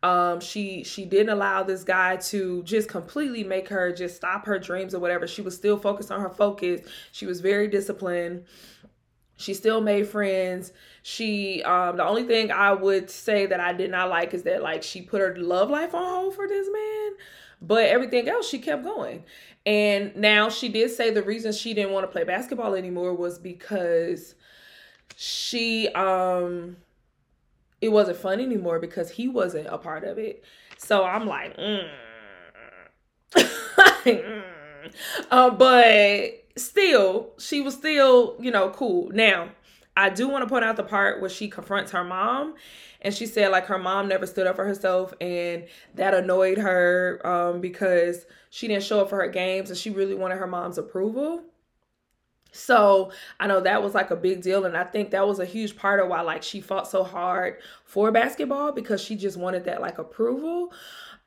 Um, 0.03 0.41
she 0.41 0.83
she 0.83 1.05
didn't 1.05 1.29
allow 1.29 1.63
this 1.63 1.83
guy 1.85 2.17
to 2.17 2.61
just 2.63 2.89
completely 2.89 3.43
make 3.45 3.69
her 3.69 3.93
just 3.93 4.17
stop 4.17 4.45
her 4.45 4.59
dreams 4.59 4.93
or 4.93 4.99
whatever. 4.99 5.25
She 5.27 5.41
was 5.41 5.55
still 5.55 5.77
focused 5.77 6.11
on 6.11 6.19
her 6.19 6.29
focus. 6.29 6.81
She 7.13 7.25
was 7.25 7.39
very 7.39 7.69
disciplined. 7.69 8.43
She 9.37 9.53
still 9.53 9.81
made 9.81 10.07
friends. 10.07 10.73
She 11.03 11.63
um 11.63 11.97
the 11.97 12.05
only 12.05 12.23
thing 12.23 12.51
I 12.51 12.73
would 12.73 13.09
say 13.09 13.45
that 13.45 13.61
I 13.61 13.71
did 13.71 13.91
not 13.91 14.09
like 14.09 14.33
is 14.33 14.43
that 14.43 14.61
like 14.61 14.83
she 14.83 15.01
put 15.01 15.21
her 15.21 15.35
love 15.37 15.69
life 15.69 15.95
on 15.95 16.03
hold 16.03 16.35
for 16.35 16.47
this 16.47 16.67
man. 16.71 17.11
But 17.61 17.85
everything 17.85 18.27
else 18.27 18.47
she 18.49 18.59
kept 18.59 18.83
going. 18.83 19.23
And 19.65 20.13
now 20.17 20.49
she 20.49 20.67
did 20.67 20.91
say 20.91 21.11
the 21.11 21.23
reason 21.23 21.53
she 21.53 21.73
didn't 21.73 21.93
want 21.93 22.03
to 22.03 22.11
play 22.11 22.25
basketball 22.25 22.75
anymore 22.75 23.13
was 23.13 23.39
because 23.39 24.35
she 25.15 25.87
um 25.89 26.75
it 27.83 27.91
wasn't 27.91 28.17
fun 28.17 28.39
anymore 28.39 28.79
because 28.79 29.11
he 29.11 29.27
wasn't 29.27 29.67
a 29.67 29.77
part 29.77 30.05
of 30.05 30.17
it. 30.17 30.41
So 30.77 31.03
I'm 31.03 31.27
like, 31.27 31.57
mm. 31.57 31.85
uh, 35.31 35.49
but 35.49 36.45
still, 36.55 37.33
she 37.37 37.59
was 37.59 37.73
still, 37.73 38.37
you 38.39 38.51
know, 38.51 38.69
cool. 38.69 39.09
Now, 39.09 39.49
I 39.97 40.09
do 40.09 40.29
want 40.29 40.43
to 40.45 40.49
point 40.49 40.63
out 40.63 40.77
the 40.77 40.83
part 40.83 41.19
where 41.19 41.29
she 41.29 41.49
confronts 41.49 41.91
her 41.91 42.05
mom 42.05 42.55
and 43.01 43.13
she 43.13 43.25
said 43.25 43.51
like 43.51 43.65
her 43.65 43.77
mom 43.77 44.07
never 44.07 44.25
stood 44.25 44.47
up 44.47 44.55
for 44.55 44.65
herself 44.65 45.13
and 45.19 45.65
that 45.95 46.13
annoyed 46.13 46.57
her 46.59 47.19
um, 47.27 47.59
because 47.59 48.25
she 48.49 48.69
didn't 48.69 48.83
show 48.83 49.01
up 49.01 49.09
for 49.09 49.17
her 49.17 49.27
games 49.27 49.69
and 49.69 49.77
she 49.77 49.89
really 49.89 50.15
wanted 50.15 50.37
her 50.37 50.47
mom's 50.47 50.77
approval. 50.77 51.43
So 52.53 53.11
I 53.39 53.47
know 53.47 53.59
that 53.61 53.81
was 53.81 53.93
like 53.93 54.11
a 54.11 54.15
big 54.15 54.41
deal. 54.41 54.65
And 54.65 54.77
I 54.77 54.83
think 54.83 55.11
that 55.11 55.27
was 55.27 55.39
a 55.39 55.45
huge 55.45 55.75
part 55.75 55.99
of 55.99 56.07
why 56.07 56.21
like 56.21 56.43
she 56.43 56.61
fought 56.61 56.87
so 56.87 57.03
hard 57.03 57.57
for 57.83 58.11
basketball 58.11 58.71
because 58.71 59.01
she 59.01 59.15
just 59.15 59.37
wanted 59.37 59.65
that 59.65 59.81
like 59.81 59.97
approval. 59.97 60.71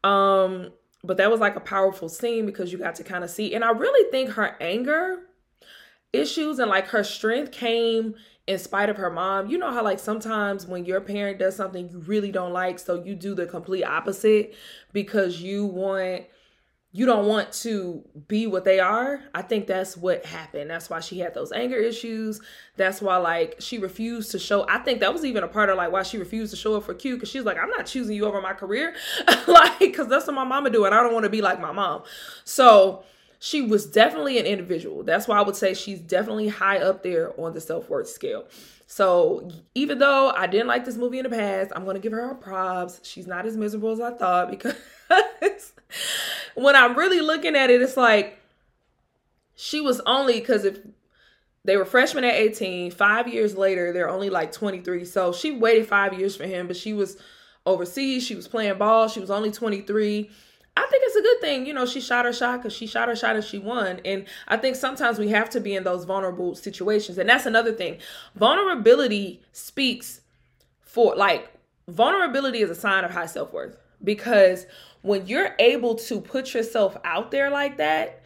Um, 0.05 0.71
but 1.03 1.17
that 1.17 1.31
was 1.31 1.41
like 1.41 1.57
a 1.57 1.61
powerful 1.61 2.09
scene 2.09 2.47
because 2.47 2.73
you 2.73 2.79
got 2.79 2.95
to 2.97 3.05
kind 3.05 3.25
of 3.25 3.31
see. 3.31 3.55
And 3.55 3.65
I 3.65 3.71
really 3.71 4.11
think 4.11 4.31
her 4.31 4.57
anger 4.61 5.25
issues 6.13 6.59
and 6.61 6.71
like 6.71 6.87
her 6.89 7.03
strength 7.03 7.53
came 7.53 8.15
in 8.47 8.59
spite 8.59 8.89
of 8.89 8.97
her 8.97 9.11
mom. 9.11 9.49
You 9.49 9.59
know 9.59 9.73
how 9.73 9.83
like 9.83 9.99
sometimes 9.99 10.65
when 10.67 10.85
your 10.85 11.01
parent 11.01 11.41
does 11.41 11.57
something 11.57 11.89
you 11.91 11.99
really 12.01 12.31
don't 12.31 12.53
like, 12.53 12.79
so 12.79 13.03
you 13.03 13.17
do 13.17 13.35
the 13.35 13.47
complete 13.47 13.85
opposite 13.85 14.55
because 14.93 15.43
you 15.43 15.67
want 15.67 16.27
you 16.97 17.05
don't 17.05 17.27
want 17.27 17.53
to 17.53 18.03
be 18.27 18.47
what 18.47 18.65
they 18.65 18.81
are. 18.81 19.21
I 19.35 19.43
think 19.43 19.67
that's 19.67 19.99
what 19.99 20.25
happened. 20.25 20.71
That's 20.71 20.89
why 20.89 21.01
she 21.01 21.19
had 21.19 21.35
those 21.35 21.53
anger 21.53 21.77
issues. 21.77 22.41
That's 22.79 23.03
why 23.03 23.19
like 23.19 23.57
she 23.59 23.77
refused 23.77 24.31
to 24.31 24.39
show. 24.39 24.67
I 24.67 24.79
think 24.79 25.01
that 25.01 25.13
was 25.13 25.23
even 25.23 25.45
a 25.45 25.49
part 25.49 25.69
of 25.69 25.77
like 25.77 25.93
why 25.93 26.05
she 26.05 26.17
refused 26.17 26.53
to 26.53 26.57
show 26.57 26.75
up 26.75 26.85
for 26.85 26.95
Q 26.95 27.17
because 27.17 27.29
she's 27.29 27.45
like, 27.45 27.59
I'm 27.59 27.69
not 27.69 27.85
choosing 27.85 28.17
you 28.17 28.25
over 28.25 28.41
my 28.41 28.55
career, 28.55 28.95
like 29.47 29.79
because 29.79 30.09
that's 30.09 30.27
what 30.27 30.37
my 30.37 30.45
mama 30.45 30.71
do, 30.71 30.87
and 30.87 30.95
I 30.95 31.03
don't 31.03 31.13
want 31.13 31.25
to 31.25 31.31
be 31.31 31.43
like 31.43 31.61
my 31.61 31.71
mom. 31.71 32.03
So 32.45 33.05
she 33.39 33.63
was 33.63 33.87
definitely 33.87 34.39
an 34.39 34.47
individual. 34.47 35.03
That's 35.03 35.29
why 35.29 35.39
I 35.39 35.43
would 35.43 35.57
say 35.57 35.75
she's 35.75 36.01
definitely 36.01 36.49
high 36.49 36.79
up 36.79 37.03
there 37.03 37.39
on 37.41 37.53
the 37.53 37.61
self 37.61 37.89
worth 37.89 38.09
scale. 38.09 38.45
So 38.87 39.51
even 39.75 39.99
though 39.99 40.31
I 40.31 40.47
didn't 40.47 40.69
like 40.69 40.85
this 40.85 40.97
movie 40.97 41.19
in 41.19 41.25
the 41.25 41.31
past, 41.31 41.73
I'm 41.75 41.85
gonna 41.85 41.99
give 41.99 42.13
her 42.13 42.29
her 42.29 42.35
props. 42.35 43.01
She's 43.03 43.27
not 43.27 43.47
as 43.47 43.57
miserable 43.57 43.91
as 43.91 44.01
I 44.01 44.13
thought 44.13 44.51
because 44.51 44.75
when 46.55 46.77
I'm 46.77 46.97
really 46.97 47.21
looking 47.21 47.57
at 47.57 47.71
it, 47.71 47.83
it's 47.83 47.97
like 47.97 48.39
she 49.55 49.81
was 49.81 50.01
only 50.07 50.41
because 50.41 50.65
if 50.65 50.79
they 51.65 51.77
were 51.77 51.85
freshmen 51.85 52.25
at 52.25 52.35
18, 52.35 52.93
five 52.93 53.27
years 53.27 53.57
later, 53.57 53.93
they're 53.93 54.09
only 54.09 54.31
like 54.31 54.53
23. 54.53 55.05
So 55.05 55.33
she 55.33 55.51
waited 55.51 55.89
five 55.89 56.15
years 56.19 56.37
for 56.37 56.45
him, 56.45 56.69
but 56.69 56.77
she 56.77 56.93
was 56.93 57.17
overseas. 57.67 58.25
She 58.25 58.37
was 58.37 58.47
playing 58.47 58.79
ball. 58.79 59.09
She 59.09 59.21
was 59.21 59.31
only 59.31 59.51
23. 59.51 60.31
I 60.77 60.87
think 60.91 61.03
it's 61.07 61.17
a 61.17 61.23
good 61.23 61.41
thing. 61.41 61.67
You 61.67 61.73
know, 61.73 61.87
she 61.87 62.01
shot 62.01 62.27
her 62.27 62.33
shot 62.33 62.59
because 62.59 62.75
she 62.75 62.87
shot 62.87 63.09
her 63.09 63.17
shot 63.17 63.35
and 63.35 63.45
she 63.45 63.59
won. 63.59 64.01
And 64.05 64.27
I 64.47 64.57
think 64.59 64.77
sometimes 64.77 65.19
we 65.19 65.29
have 65.29 65.49
to 65.51 65.61
be 65.61 65.75
in 65.75 65.85
those 65.85 66.05
vulnerable 66.05 66.55
situations. 66.55 67.17
And 67.17 67.29
that's 67.29 67.47
another 67.47 67.73
thing. 67.73 67.99
Vulnerability 68.35 69.43
speaks 69.53 70.21
for, 70.83 71.17
like, 71.17 71.51
vulnerability 71.89 72.61
is 72.61 72.71
a 72.71 72.75
sign 72.75 73.05
of 73.05 73.11
high 73.11 73.27
self 73.27 73.53
worth 73.53 73.77
because 74.03 74.67
when 75.03 75.27
you're 75.27 75.55
able 75.59 75.95
to 75.95 76.21
put 76.21 76.53
yourself 76.53 76.97
out 77.05 77.31
there 77.31 77.51
like 77.51 77.79
that, 77.79 78.23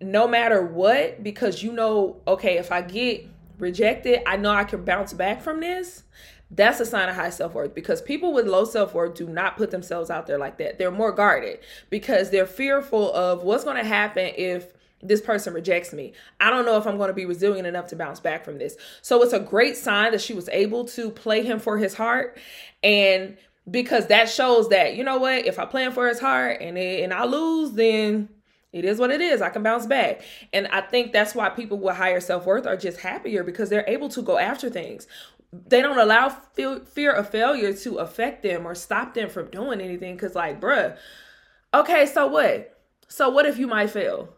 no 0.00 0.26
matter 0.26 0.64
what, 0.64 1.22
because 1.22 1.62
you 1.62 1.72
know, 1.72 2.20
okay, 2.26 2.56
if 2.56 2.72
I 2.72 2.80
get 2.80 3.26
rejected, 3.58 4.22
I 4.26 4.36
know 4.36 4.50
I 4.50 4.64
can 4.64 4.84
bounce 4.84 5.12
back 5.12 5.42
from 5.42 5.60
this. 5.60 6.04
That's 6.50 6.80
a 6.80 6.86
sign 6.86 7.08
of 7.08 7.14
high 7.14 7.30
self 7.30 7.54
worth 7.54 7.74
because 7.74 8.02
people 8.02 8.32
with 8.32 8.46
low 8.46 8.64
self 8.64 8.94
worth 8.94 9.14
do 9.14 9.28
not 9.28 9.56
put 9.56 9.70
themselves 9.70 10.10
out 10.10 10.26
there 10.26 10.38
like 10.38 10.58
that. 10.58 10.78
They're 10.78 10.90
more 10.90 11.12
guarded 11.12 11.60
because 11.90 12.30
they're 12.30 12.46
fearful 12.46 13.12
of 13.14 13.42
what's 13.42 13.64
going 13.64 13.76
to 13.76 13.84
happen 13.84 14.32
if 14.36 14.72
this 15.02 15.20
person 15.20 15.54
rejects 15.54 15.92
me. 15.92 16.12
I 16.40 16.50
don't 16.50 16.66
know 16.66 16.76
if 16.76 16.86
I'm 16.86 16.96
going 16.98 17.08
to 17.08 17.14
be 17.14 17.24
resilient 17.24 17.66
enough 17.66 17.88
to 17.88 17.96
bounce 17.96 18.20
back 18.20 18.44
from 18.44 18.58
this. 18.58 18.76
So 19.00 19.22
it's 19.22 19.32
a 19.32 19.40
great 19.40 19.76
sign 19.76 20.12
that 20.12 20.20
she 20.20 20.34
was 20.34 20.48
able 20.50 20.84
to 20.86 21.10
play 21.10 21.42
him 21.42 21.58
for 21.58 21.78
his 21.78 21.94
heart 21.94 22.38
and 22.82 23.36
because 23.70 24.06
that 24.06 24.28
shows 24.28 24.68
that 24.70 24.96
you 24.96 25.04
know 25.04 25.18
what 25.18 25.46
if 25.46 25.58
i 25.58 25.64
plan 25.64 25.92
for 25.92 26.08
his 26.08 26.20
heart 26.20 26.58
and 26.60 26.78
it, 26.78 27.04
and 27.04 27.12
i 27.12 27.24
lose 27.24 27.72
then 27.72 28.28
it 28.72 28.84
is 28.84 28.98
what 28.98 29.10
it 29.10 29.20
is 29.20 29.42
i 29.42 29.50
can 29.50 29.62
bounce 29.62 29.86
back 29.86 30.22
and 30.52 30.66
i 30.68 30.80
think 30.80 31.12
that's 31.12 31.34
why 31.34 31.48
people 31.48 31.78
with 31.78 31.96
higher 31.96 32.20
self-worth 32.20 32.66
are 32.66 32.76
just 32.76 33.00
happier 33.00 33.44
because 33.44 33.68
they're 33.68 33.84
able 33.86 34.08
to 34.08 34.22
go 34.22 34.38
after 34.38 34.70
things 34.70 35.06
they 35.52 35.82
don't 35.82 35.98
allow 35.98 36.28
fear 36.28 37.12
of 37.12 37.28
failure 37.28 37.72
to 37.72 37.96
affect 37.96 38.42
them 38.42 38.66
or 38.66 38.74
stop 38.74 39.14
them 39.14 39.28
from 39.28 39.50
doing 39.50 39.80
anything 39.80 40.14
because 40.14 40.34
like 40.34 40.60
bruh 40.60 40.96
okay 41.74 42.06
so 42.06 42.26
what 42.26 42.78
so 43.08 43.28
what 43.28 43.46
if 43.46 43.58
you 43.58 43.66
might 43.66 43.90
fail 43.90 44.28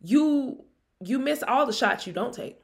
you 0.00 0.64
you 1.04 1.18
miss 1.18 1.42
all 1.46 1.66
the 1.66 1.72
shots 1.72 2.06
you 2.06 2.12
don't 2.12 2.32
take 2.34 2.58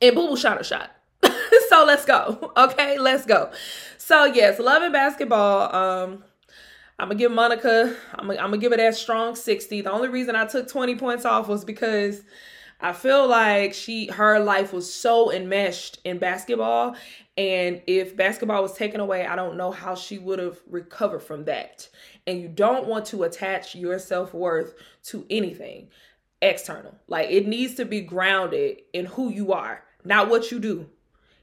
and 0.00 0.14
boo 0.14 0.28
boo 0.28 0.36
shot 0.36 0.60
a 0.60 0.64
shot 0.64 0.90
so 1.68 1.84
let's 1.84 2.04
go. 2.04 2.52
Okay, 2.58 2.98
let's 2.98 3.24
go. 3.24 3.52
So 3.98 4.24
yes, 4.24 4.58
love 4.58 4.82
and 4.82 4.92
basketball. 4.92 5.74
Um, 5.74 6.24
I'm 6.98 7.08
gonna 7.08 7.14
give 7.18 7.30
Monica. 7.30 7.96
I'm 8.14 8.26
gonna, 8.26 8.40
I'm 8.40 8.50
gonna 8.50 8.58
give 8.58 8.72
it 8.72 8.78
that 8.78 8.96
strong 8.96 9.36
60. 9.36 9.82
The 9.82 9.90
only 9.90 10.08
reason 10.08 10.34
I 10.34 10.46
took 10.46 10.68
20 10.68 10.96
points 10.96 11.24
off 11.24 11.46
was 11.46 11.64
because 11.64 12.22
I 12.80 12.92
feel 12.92 13.26
like 13.26 13.74
she 13.74 14.06
her 14.06 14.38
life 14.38 14.72
was 14.72 14.92
so 14.92 15.32
enmeshed 15.32 15.98
in 16.04 16.18
basketball 16.18 16.94
and 17.36 17.82
if 17.86 18.16
basketball 18.16 18.62
was 18.62 18.74
taken 18.74 19.00
away, 19.00 19.26
I 19.26 19.36
don't 19.36 19.56
know 19.56 19.70
how 19.70 19.94
she 19.94 20.18
would 20.18 20.38
have 20.38 20.58
recovered 20.68 21.20
from 21.20 21.44
that. 21.44 21.88
And 22.26 22.40
you 22.40 22.48
don't 22.48 22.86
want 22.86 23.06
to 23.06 23.22
attach 23.22 23.76
your 23.76 23.98
self-worth 23.98 24.74
to 25.04 25.24
anything 25.30 25.88
external. 26.42 26.94
Like 27.06 27.30
it 27.30 27.46
needs 27.46 27.74
to 27.76 27.84
be 27.84 28.00
grounded 28.00 28.82
in 28.92 29.06
who 29.06 29.30
you 29.30 29.52
are, 29.52 29.84
not 30.04 30.28
what 30.28 30.50
you 30.50 30.58
do. 30.58 30.88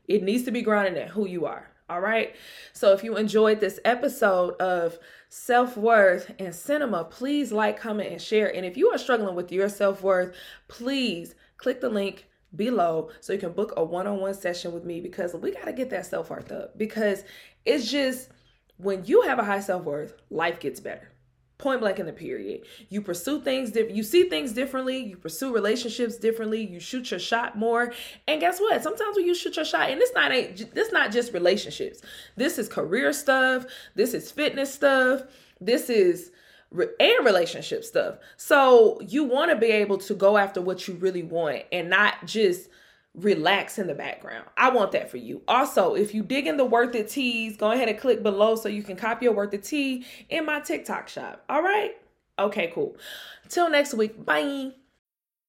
It 0.08 0.24
needs 0.24 0.44
to 0.44 0.52
be 0.52 0.62
grounded 0.62 0.98
in 0.98 1.08
who 1.10 1.28
you 1.28 1.46
are. 1.46 1.70
All 1.88 2.02
right. 2.02 2.36
So 2.74 2.94
if 2.94 3.04
you 3.04 3.16
enjoyed 3.16 3.60
this 3.60 3.80
episode 3.86 4.56
of 4.56 4.98
self 5.30 5.78
worth 5.78 6.32
and 6.40 6.54
cinema, 6.54 7.04
please 7.04 7.52
like, 7.52 7.80
comment, 7.80 8.12
and 8.12 8.22
share. 8.22 8.54
And 8.54 8.66
if 8.66 8.76
you 8.76 8.90
are 8.90 8.98
struggling 8.98 9.36
with 9.36 9.52
your 9.52 9.70
self 9.70 10.02
worth, 10.02 10.36
please 10.68 11.36
click 11.58 11.82
the 11.82 11.90
link 11.90 12.28
below 12.56 13.10
so 13.20 13.34
you 13.34 13.40
can 13.40 13.52
book 13.52 13.74
a 13.78 13.84
one 13.84 14.08
on 14.08 14.20
one 14.20 14.34
session 14.34 14.72
with 14.74 14.84
me 14.84 15.00
because 15.00 15.34
we 15.36 15.52
got 15.52 15.66
to 15.66 15.74
get 15.74 15.92
that 15.92 16.08
self 16.08 16.32
worth 16.32 16.52
up. 16.52 16.76
Because 16.76 17.24
it's 17.66 17.92
just 17.92 18.30
when 18.78 19.06
you 19.06 19.22
have 19.22 19.38
a 19.38 19.44
high 19.44 19.60
self 19.60 19.84
worth, 19.84 20.14
life 20.32 20.60
gets 20.60 20.80
better 20.80 21.12
point 21.58 21.80
blank 21.80 22.00
in 22.00 22.06
the 22.06 22.14
period. 22.14 22.62
You 22.90 23.02
pursue 23.02 23.42
things 23.42 23.76
you 23.76 24.04
see 24.04 24.30
things 24.30 24.52
differently 24.52 24.98
you 24.98 25.18
pursue 25.18 25.54
relationships 25.54 26.18
differently 26.18 26.66
you 26.66 26.80
shoot 26.80 27.12
your 27.12 27.20
shot 27.20 27.58
more. 27.58 27.94
And 28.28 28.42
guess 28.42 28.60
what? 28.60 28.84
Sometimes 28.84 29.16
when 29.16 29.26
you 29.26 29.36
shoot 29.36 29.56
your 29.56 29.66
shot 29.66 29.90
and 29.90 30.00
this 30.00 30.12
not 30.14 30.32
ain't 30.32 30.74
this 30.74 30.92
not 30.92 31.12
just 31.12 31.34
relationships. 31.34 32.02
This 32.36 32.58
is 32.58 32.68
career 32.68 33.14
stuff. 33.14 33.66
This 33.96 34.14
is 34.14 34.32
fitness 34.32 34.74
stuff. 34.74 35.24
This 35.62 35.90
is 35.90 36.32
and 36.72 37.26
relationship 37.26 37.84
stuff. 37.84 38.18
So 38.38 39.00
you 39.02 39.24
want 39.24 39.52
to 39.52 39.58
be 39.58 39.68
able 39.68 39.98
to 40.00 40.14
go 40.14 40.38
after 40.38 40.62
what 40.62 40.88
you 40.88 40.96
really 40.96 41.24
want 41.24 41.64
and 41.72 41.90
not 41.90 42.26
just 42.26 42.70
relax 43.16 43.78
in 43.80 43.88
the 43.88 43.94
background. 43.94 44.46
I 44.58 44.70
want 44.70 44.92
that 44.94 45.10
for 45.10 45.18
you. 45.18 45.42
Also, 45.48 45.96
if 45.96 46.14
you 46.14 46.24
dig 46.24 46.48
in 46.48 46.58
the 46.58 46.66
Worth 46.66 46.96
It 46.96 47.10
tees, 47.10 47.58
go 47.58 47.72
ahead 47.72 47.90
and 47.90 47.98
click 47.98 48.24
below 48.24 48.56
so 48.56 48.70
you 48.70 48.84
can 48.84 48.96
copy 48.96 49.26
a 49.26 49.32
Worth 49.32 49.54
It 49.54 49.64
tee 49.64 50.06
in 50.30 50.46
my 50.46 50.60
TikTok 50.60 51.08
shop. 51.08 51.44
All 51.50 51.62
right? 51.62 51.96
Okay, 52.38 52.72
cool. 52.74 52.98
Till 53.50 53.70
next 53.70 53.94
week. 53.94 54.26
Bye. 54.26 54.72